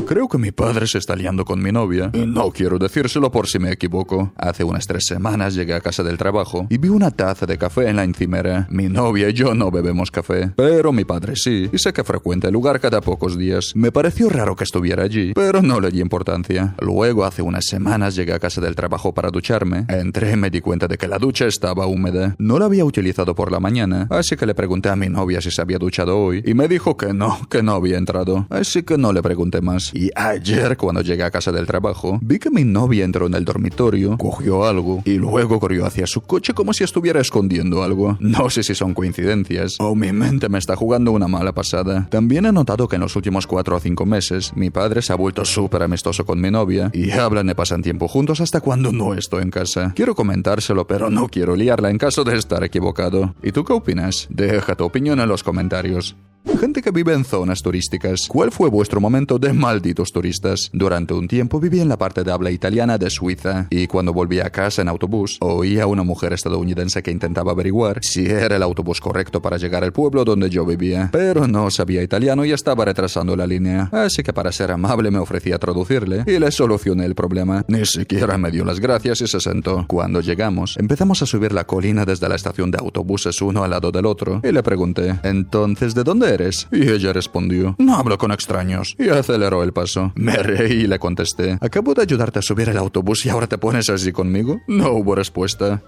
Creo 0.10 0.28
que 0.28 0.39
mi 0.39 0.51
padre 0.51 0.88
se 0.88 0.98
está 0.98 1.16
liando 1.16 1.46
con 1.46 1.62
mi 1.62 1.72
novia. 1.72 2.10
No 2.16 2.50
quiero 2.50 2.80
decírselo 2.80 3.30
por 3.30 3.46
si 3.46 3.60
me 3.60 3.72
equivoco. 3.72 4.34
Hace 4.38 4.63
unas 4.63 4.88
tres 4.88 5.06
semanas 5.06 5.54
llegué 5.54 5.75
a 5.75 5.82
casa 5.82 6.01
del 6.01 6.18
trabajo 6.18 6.66
y 6.72 6.80
vi 6.80 6.89
una 6.89 7.12
taza 7.12 7.46
de 7.46 7.60
café 7.60 7.89
en 7.89 7.98
la 7.98 8.06
encimera. 8.06 8.66
Mi 8.72 8.89
novia 8.89 9.30
y 9.30 9.34
yo 9.34 9.54
no 9.54 9.70
bebemos 9.70 10.10
café, 10.10 10.51
pero 10.56 10.92
mi 10.92 11.06
padre 11.06 11.36
sí, 11.36 11.70
y 11.72 11.78
sé 11.78 11.94
que 11.94 12.04
frecuenta 12.04 12.48
el 12.48 12.54
lugar 12.54 12.80
cada 12.80 13.01
pocos 13.01 13.38
días. 13.38 13.74
Me 13.75 13.92
pareció 13.92 14.30
raro 14.30 14.56
que 14.56 14.63
estuviera 14.63 15.04
allí, 15.04 15.34
pero 15.36 15.62
no 15.62 15.80
le 15.80 15.92
di 15.92 16.01
importancia. 16.01 16.74
Luego, 16.80 17.24
hace 17.24 17.44
unas 17.44 17.66
semanas 17.66 18.16
llegué 18.16 18.34
a 18.34 18.39
casa 18.39 18.62
del 18.62 18.74
trabajo 18.74 19.13
para 19.13 19.30
ducharme. 19.30 19.86
Entré 19.89 20.32
y 20.32 20.38
me 20.38 20.50
di 20.50 20.60
cuenta 20.60 20.88
de 20.88 20.98
que 20.98 21.08
la 21.08 21.19
ducha 21.19 21.45
estaba 21.45 21.86
húmeda. 21.86 22.36
No 22.39 22.58
la 22.58 22.65
había 22.65 22.84
utilizado 22.84 23.36
por 23.36 23.52
la 23.52 23.60
mañana, 23.60 24.08
así 24.10 24.36
que 24.36 24.48
le 24.48 24.56
pregunté 24.56 24.89
a 24.89 24.95
mi 24.95 25.08
novia 25.08 25.39
si 25.39 25.52
se 25.52 25.62
había 25.62 25.78
duchado 25.78 26.17
hoy, 26.17 26.41
y 26.43 26.56
me 26.56 26.67
dijo 26.67 26.98
que 26.98 27.13
no, 27.13 27.48
que 27.48 27.62
no 27.62 27.74
había 27.74 28.00
entrado. 28.00 28.48
Así 28.50 28.82
que 28.82 28.98
no 28.98 29.13
le 29.13 29.22
pregunté 29.22 29.62
más. 29.62 29.93
Y 30.00 30.12
ayer, 30.16 30.78
cuando 30.78 31.02
llegué 31.02 31.24
a 31.24 31.30
casa 31.30 31.52
del 31.52 31.68
trabajo, 31.68 32.20
vi 32.22 32.40
que 32.40 32.50
mi 32.50 32.64
novia 32.64 33.04
entró 33.04 33.28
en 33.28 33.34
el 33.34 33.44
dormitorio, 33.44 34.18
cogió 34.18 34.64
algo 34.64 35.02
y 35.04 35.16
luego 35.16 35.60
corrió 35.60 35.86
hacia 35.86 36.08
su 36.08 36.22
coche 36.22 36.54
como 36.54 36.72
si 36.72 36.86
estuviera 36.86 37.20
escondiendo 37.20 37.84
algo. 37.84 38.16
No 38.22 38.50
sé 38.50 38.64
si 38.64 38.76
son 38.76 38.94
coincidencias 38.94 39.76
o 39.78 39.96
mi 39.96 40.14
mente 40.14 40.48
me 40.48 40.58
está 40.58 40.78
jugando 40.78 41.12
una 41.12 41.28
mala 41.28 41.52
pasada. 41.52 42.08
También 42.10 42.46
he 42.46 42.54
notado 42.54 42.88
que 42.88 42.96
en 42.96 43.02
los 43.02 43.18
últimos 43.18 43.46
cuatro 43.46 43.76
o 43.76 43.80
cinco 43.82 44.06
meses, 44.06 44.54
mi 44.56 44.70
padre 44.70 45.02
se 45.02 45.12
ha 45.12 45.18
vuelto 45.18 45.44
súper 45.44 45.84
amistoso 45.84 46.26
con 46.26 46.40
mi 46.40 46.50
novia 46.50 46.92
y 46.94 47.12
hablan 47.12 47.50
y 47.50 47.54
pasan 47.54 47.82
tiempo 47.82 48.08
juntos 48.08 48.40
hasta 48.40 48.62
cuando 48.62 48.94
no 48.94 49.16
estoy 49.16 49.44
en 49.44 49.52
casa. 49.52 49.92
Quiero 49.98 50.16
comentárselo, 50.16 50.88
pero 50.88 51.10
no 51.10 51.28
quiero 51.28 51.58
liarla 51.58 51.90
en 51.90 51.98
caso 51.98 52.24
de 52.24 52.38
estar 52.38 52.64
equivocado. 52.64 53.36
¿Y 53.44 53.52
tú 53.52 53.66
qué 53.66 53.74
opinas? 53.74 54.28
Deja 54.30 54.76
tu 54.76 54.86
opinión 54.86 55.20
en 55.20 55.28
los 55.28 55.44
comentarios. 55.44 56.16
Gente 56.45 56.82
que 56.82 56.91
vive 56.91 57.13
en 57.13 57.23
zonas 57.23 57.62
turísticas. 57.62 58.28
¿Cuál 58.28 58.52
fue 58.52 58.69
vuestro 58.69 58.99
momento 58.99 59.39
de 59.39 59.54
malditos 59.54 60.12
turistas? 60.12 60.69
Durante 60.73 61.13
un 61.13 61.28
tiempo 61.28 61.60
viví 61.60 61.80
en 61.80 61.88
la 61.88 61.97
parte 61.97 62.23
de 62.23 62.32
habla 62.32 62.52
italiana 62.52 62.97
de 62.97 63.10
Suiza 63.10 63.67
y 63.69 63.88
cuando 63.88 64.12
volví 64.12 64.39
a 64.39 64.49
casa 64.49 64.82
en 64.82 64.89
autobús 64.89 65.38
oí 65.39 65.80
a 65.80 65.88
una 65.88 66.04
mujer 66.04 66.34
estadounidense 66.34 67.02
que 67.02 67.12
intentaba 67.12 67.54
averiguar 67.54 67.99
si 68.02 68.25
era 68.25 68.58
el 68.58 68.63
autobús 68.63 68.99
correcto 68.99 69.41
para 69.41 69.58
llegar 69.58 69.84
al 69.84 69.93
pueblo 69.93 70.25
donde 70.25 70.49
yo 70.49 70.65
vivía, 70.65 71.10
pero 71.13 71.47
no 71.47 71.71
sabía 71.71 72.04
italiano 72.04 72.43
y 72.43 72.52
estaba 72.52 72.84
retrasando 72.84 73.36
la 73.36 73.47
línea, 73.47 73.89
así 73.91 74.21
que 74.21 74.34
para 74.34 74.52
ser 74.52 74.71
amable 74.71 75.12
me 75.12 75.19
ofrecí 75.19 75.52
a 75.54 75.60
traducirle 75.60 76.23
y 76.25 76.39
le 76.39 76.52
solucioné 76.52 77.06
el 77.06 77.15
problema. 77.15 77.63
Ni 77.67 77.86
siquiera 77.86 78.38
me 78.38 78.52
dio 78.52 78.65
las 78.65 78.80
gracias 78.80 79.21
y 79.21 79.28
se 79.28 79.39
sentó. 79.39 79.86
Cuando 79.88 80.19
llegamos, 80.19 80.75
empezamos 80.78 81.21
a 81.21 81.25
subir 81.25 81.54
la 81.54 81.65
colina 81.65 82.06
desde 82.06 82.28
la 82.28 82.36
estación 82.36 82.69
de 82.69 82.80
autobuses 82.80 83.41
uno 83.41 83.63
al 83.63 83.71
lado 83.71 83.91
del 83.91 84.06
otro 84.06 84.41
y 84.43 84.52
le 84.52 84.62
pregunté, 84.62 85.19
entonces, 85.23 85.95
¿de 85.95 86.04
dónde 86.04 86.29
eres? 86.30 86.68
Y 86.72 86.89
ella 86.89 87.13
respondió, 87.13 87.76
no 87.78 87.98
hablo 87.98 88.18
con 88.18 88.32
extraños. 88.32 88.96
Y 88.98 89.10
aceleró 89.10 89.63
el 89.63 89.74
paso. 89.74 90.12
Me 90.15 90.38
reí 90.38 90.82
y 90.84 90.88
le 90.88 91.00
contesté, 91.00 91.58
acabo 91.62 91.94
de 91.94 92.04
ayudarte 92.04 92.39
a 92.39 92.42
subir 92.42 92.70
el 92.70 92.78
autobús 92.78 93.26
y 93.26 93.30
ahora 93.30 93.48
te 93.48 93.58
pones 93.58 93.89
así 93.89 94.12
conmigo. 94.12 94.62
No 94.68 94.92
hubo 94.92 95.15
respuesta. 95.15 95.82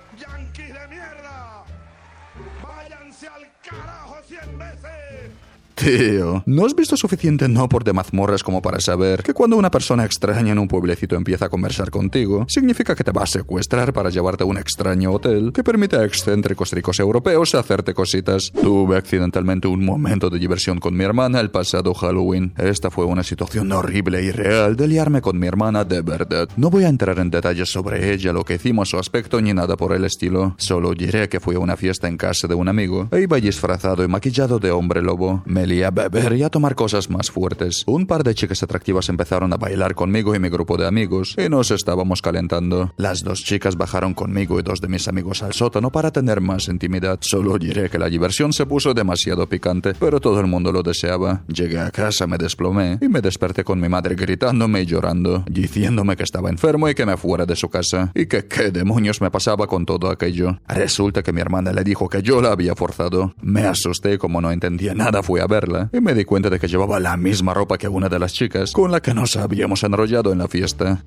Tío, 5.82 6.44
¿no 6.46 6.66
has 6.68 6.76
visto 6.76 6.96
suficiente 6.96 7.48
no 7.48 7.68
por 7.68 7.84
de 7.84 7.92
mazmorras 7.92 8.44
como 8.44 8.62
para 8.62 8.80
saber 8.80 9.24
que 9.24 9.34
cuando 9.34 9.58
una 9.58 9.72
persona 9.72 10.06
extraña 10.06 10.52
en 10.52 10.60
un 10.60 10.68
pueblecito 10.68 11.16
empieza 11.16 11.46
a 11.46 11.50
conversar 11.50 11.90
contigo, 11.90 12.46
significa 12.48 12.94
que 12.94 13.04
te 13.04 13.12
va 13.12 13.24
a 13.24 13.26
secuestrar 13.26 13.92
para 13.92 14.12
llevarte 14.12 14.44
a 14.44 14.46
un 14.46 14.60
extraño 14.60 15.12
hotel 15.12 15.52
que 15.52 15.64
permite 15.64 15.96
a 15.96 16.06
excéntricos 16.06 16.72
ricos 16.72 17.00
europeos 17.00 17.56
hacerte 17.56 17.96
cositas? 17.96 18.52
Tuve 18.52 18.96
accidentalmente 18.96 19.68
un 19.68 19.84
momento 19.84 20.30
de 20.30 20.38
diversión 20.38 20.80
con 20.80 20.96
mi 20.96 21.04
hermana 21.04 21.40
el 21.40 21.50
pasado 21.50 21.96
Halloween. 21.96 22.54
Esta 22.58 22.92
fue 22.92 23.06
una 23.06 23.24
situación 23.24 23.72
horrible 23.72 24.22
y 24.22 24.30
real 24.30 24.76
de 24.76 24.88
liarme 24.88 25.22
con 25.22 25.40
mi 25.40 25.48
hermana 25.48 25.84
de 25.84 26.04
verdad. 26.04 26.48
No 26.58 26.70
voy 26.70 26.84
a 26.84 26.90
entrar 26.90 27.18
en 27.18 27.32
detalles 27.32 27.72
sobre 27.72 28.14
ella, 28.14 28.34
lo 28.34 28.44
que 28.44 28.54
hicimos, 28.54 28.90
su 28.90 29.00
aspecto 29.00 29.42
ni 29.42 29.52
nada 29.52 29.78
por 29.78 29.94
el 29.94 30.06
estilo. 30.06 30.54
Solo 30.60 30.94
diré 30.94 31.28
que 31.28 31.40
fui 31.40 31.56
a 31.56 31.60
una 31.60 31.76
fiesta 31.76 32.08
en 32.08 32.18
casa 32.18 32.48
de 32.48 32.54
un 32.54 32.68
amigo 32.68 33.10
e 33.12 33.22
iba 33.22 33.38
disfrazado 33.38 34.04
y 34.04 34.08
maquillado 34.08 34.60
de 34.60 34.70
hombre 34.70 35.02
lobo. 35.02 35.42
A 35.80 35.92
beber 35.92 36.34
y 36.34 36.44
a 36.44 36.50
tomar 36.50 36.76
cosas 36.76 37.10
más 37.10 37.32
fuertes. 37.32 37.84
Un 37.88 38.06
par 38.06 38.24
de 38.24 38.36
chicas 38.36 38.62
atractivas 38.62 39.08
empezaron 39.08 39.54
a 39.54 39.58
bailar 39.58 39.96
conmigo 39.96 40.36
y 40.36 40.40
mi 40.40 40.50
grupo 40.50 40.76
de 40.76 40.86
amigos 40.86 41.36
y 41.38 41.48
nos 41.48 41.72
estábamos 41.72 42.22
calentando. 42.22 42.94
Las 42.98 43.24
dos 43.24 43.40
chicas 43.44 43.78
bajaron 43.78 44.14
conmigo 44.14 44.60
y 44.60 44.64
dos 44.64 44.82
de 44.82 44.90
mis 44.90 45.08
amigos 45.08 45.42
al 45.44 45.54
sótano 45.54 45.92
para 45.92 46.12
tener 46.12 46.42
más 46.42 46.68
intimidad. 46.68 47.20
Solo 47.22 47.58
diré 47.58 47.90
que 47.90 47.98
la 47.98 48.10
diversión 48.10 48.52
se 48.52 48.66
puso 48.66 48.94
demasiado 48.94 49.48
picante, 49.48 49.94
pero 49.98 50.20
todo 50.20 50.42
el 50.42 50.48
mundo 50.48 50.72
lo 50.74 50.84
deseaba. 50.84 51.44
Llegué 51.48 51.80
a 51.80 51.92
casa, 51.92 52.28
me 52.28 52.38
desplomé 52.38 53.00
y 53.02 53.08
me 53.08 53.22
desperté 53.22 53.64
con 53.64 53.80
mi 53.80 53.88
madre 53.88 54.16
gritándome 54.16 54.82
y 54.82 54.86
llorando, 54.86 55.46
diciéndome 55.50 56.18
que 56.18 56.24
estaba 56.24 56.50
enfermo 56.50 56.90
y 56.90 56.96
que 56.96 57.06
me 57.06 57.16
fuera 57.16 57.46
de 57.46 57.56
su 57.56 57.70
casa, 57.70 58.12
y 58.14 58.26
que 58.26 58.46
qué 58.48 58.72
demonios 58.72 59.22
me 59.22 59.32
pasaba 59.32 59.68
con 59.68 59.86
todo 59.86 60.10
aquello. 60.10 60.60
Resulta 60.68 61.24
que 61.24 61.32
mi 61.32 61.40
hermana 61.40 61.72
le 61.72 61.84
dijo 61.84 62.10
que 62.10 62.22
yo 62.22 62.42
la 62.42 62.52
había 62.52 62.76
forzado. 62.76 63.34
Me 63.42 63.62
asusté 63.66 64.18
como 64.18 64.42
no 64.42 64.52
entendía 64.52 64.94
nada 64.94 65.22
fui 65.24 65.40
a 65.40 65.48
ver 65.48 65.61
y 65.92 66.02
me 66.02 66.14
di 66.14 66.26
cuenta 66.26 66.50
de 66.50 66.60
que 66.60 66.68
llevaba 66.68 67.00
la 67.00 67.18
misma 67.18 67.54
ropa 67.54 67.78
que 67.78 67.88
una 67.88 68.10
de 68.10 68.20
las 68.20 68.34
chicas 68.34 68.72
con 68.72 68.92
la 68.92 69.02
que 69.02 69.14
nos 69.14 69.36
habíamos 69.36 69.84
enrollado 69.84 70.32
en 70.32 70.40
la 70.40 70.48
fiesta. 70.48 71.04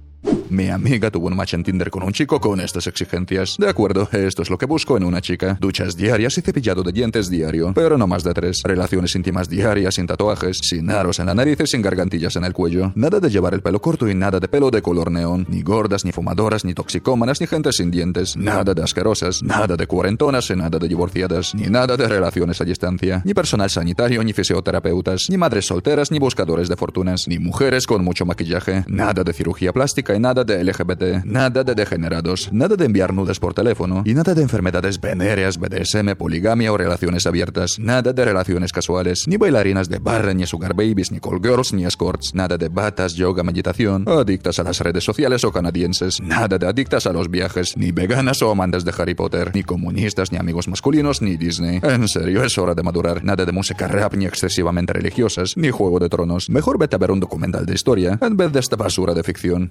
Mi 0.55 0.69
amiga 0.69 1.11
tuvo 1.11 1.27
un 1.27 1.35
match 1.37 1.55
en 1.55 1.65
Tinder 1.65 1.91
con 1.91 2.05
un 2.05 2.13
chico 2.13 2.41
con 2.41 2.61
estas 2.61 2.87
exigencias. 2.87 3.57
De 3.59 3.69
acuerdo, 3.69 4.09
esto 4.13 4.43
es 4.43 4.51
lo 4.51 4.57
que 4.57 4.67
busco 4.67 4.97
en 4.97 5.03
una 5.03 5.21
chica. 5.21 5.59
Duchas 5.61 5.97
diarias 5.97 6.39
y 6.39 6.43
cepillado 6.43 6.85
de 6.85 6.93
dientes 6.93 7.29
diario, 7.29 7.73
pero 7.75 7.99
no 7.99 8.07
más 8.07 8.23
de 8.23 8.33
tres. 8.35 8.61
Relaciones 8.63 9.17
íntimas 9.17 9.49
diarias 9.49 9.97
sin 9.97 10.07
tatuajes, 10.07 10.59
sin 10.59 10.91
aros 10.91 11.19
en 11.19 11.27
la 11.27 11.35
nariz 11.35 11.59
y 11.61 11.67
sin 11.67 11.83
gargantillas 11.83 12.37
en 12.37 12.45
el 12.45 12.53
cuello. 12.53 12.93
Nada 12.95 13.19
de 13.19 13.31
llevar 13.31 13.53
el 13.55 13.63
pelo 13.63 13.81
corto 13.81 14.09
y 14.09 14.15
nada 14.15 14.39
de 14.39 14.47
pelo 14.47 14.71
de 14.71 14.81
color 14.81 15.11
neón. 15.11 15.45
Ni 15.49 15.63
gordas, 15.63 16.05
ni 16.05 16.13
fumadoras, 16.13 16.65
ni 16.65 16.73
toxicómanas, 16.73 17.41
ni 17.41 17.49
gente 17.49 17.73
sin 17.73 17.91
dientes. 17.91 18.37
Nada 18.37 18.75
de 18.75 18.83
asquerosas, 18.83 19.43
nada 19.43 19.77
de 19.77 19.87
cuarentonas 19.89 20.51
y 20.51 20.55
nada 20.57 20.79
de 20.79 20.87
divorciadas. 20.87 21.55
Ni 21.55 21.67
nada 21.67 21.97
de 21.97 22.07
relaciones 22.07 22.61
a 22.61 22.65
distancia. 22.65 23.23
Ni 23.25 23.35
personal 23.35 23.71
sanitario, 23.71 24.23
ni 24.23 24.33
fisioterapeutas. 24.33 25.27
Ni 25.31 25.37
madres 25.37 25.67
solteras, 25.67 26.13
ni 26.13 26.21
buscadores 26.21 26.69
de 26.69 26.77
fortunas. 26.77 27.27
Ni 27.27 27.41
mujeres 27.41 27.87
con 27.87 28.05
mucho 28.05 28.25
maquillaje. 28.25 28.85
Nada 28.87 29.25
de 29.25 29.33
cirugía 29.33 29.73
plástica 29.73 30.14
nada 30.19 30.45
de 30.45 30.63
LGBT, 30.63 31.25
nada 31.25 31.65
de 31.65 31.75
degenerados, 31.75 32.53
nada 32.53 32.77
de 32.77 32.85
enviar 32.85 33.13
nudes 33.13 33.39
por 33.39 33.55
teléfono 33.55 34.03
y 34.05 34.15
nada 34.15 34.35
de 34.35 34.43
enfermedades 34.43 35.01
venéreas, 35.01 35.59
BDSM, 35.59 36.17
poligamia 36.17 36.73
o 36.73 36.77
relaciones 36.77 37.27
abiertas, 37.27 37.79
nada 37.79 38.13
de 38.13 38.25
relaciones 38.25 38.73
casuales, 38.73 39.27
ni 39.27 39.37
bailarinas 39.37 39.89
de 39.89 39.99
barra, 39.99 40.35
ni 40.35 40.47
sugar 40.47 40.75
babies, 40.75 41.13
ni 41.13 41.21
call 41.21 41.41
girls, 41.43 41.73
ni 41.73 41.85
escorts, 41.85 42.35
nada 42.35 42.57
de 42.57 42.69
batas, 42.69 43.15
yoga, 43.15 43.43
meditación, 43.43 44.05
adictas 44.09 44.59
a 44.59 44.63
las 44.63 44.81
redes 44.81 45.05
sociales 45.05 45.45
o 45.45 45.53
canadienses, 45.53 46.21
nada 46.21 46.59
de 46.59 46.67
adictas 46.67 47.07
a 47.07 47.13
los 47.13 47.31
viajes, 47.31 47.77
ni 47.77 47.93
veganas 47.93 48.43
o 48.43 48.51
amantes 48.51 48.85
de 48.85 48.93
Harry 48.97 49.15
Potter, 49.15 49.51
ni 49.55 49.63
comunistas, 49.63 50.33
ni 50.33 50.39
amigos 50.39 50.69
masculinos, 50.69 51.23
ni 51.23 51.37
Disney. 51.37 51.81
En 51.83 52.09
serio, 52.09 52.43
es 52.43 52.59
hora 52.59 52.75
de 52.75 52.83
madurar. 52.83 53.25
Nada 53.25 53.45
de 53.45 53.53
música 53.53 53.87
rap, 53.89 54.15
ni 54.15 54.27
excesivamente 54.27 54.93
religiosas, 54.93 55.57
ni 55.57 55.71
Juego 55.71 55.99
de 55.99 56.09
Tronos. 56.09 56.51
Mejor 56.51 56.79
vete 56.79 56.97
a 56.97 56.99
ver 56.99 57.11
un 57.11 57.21
documental 57.21 57.67
de 57.67 57.75
historia 57.75 58.19
en 58.21 58.37
vez 58.37 58.53
de 58.53 58.61
esta 58.61 58.77
basura 58.77 59.15
de 59.15 59.23
ficción. 59.23 59.63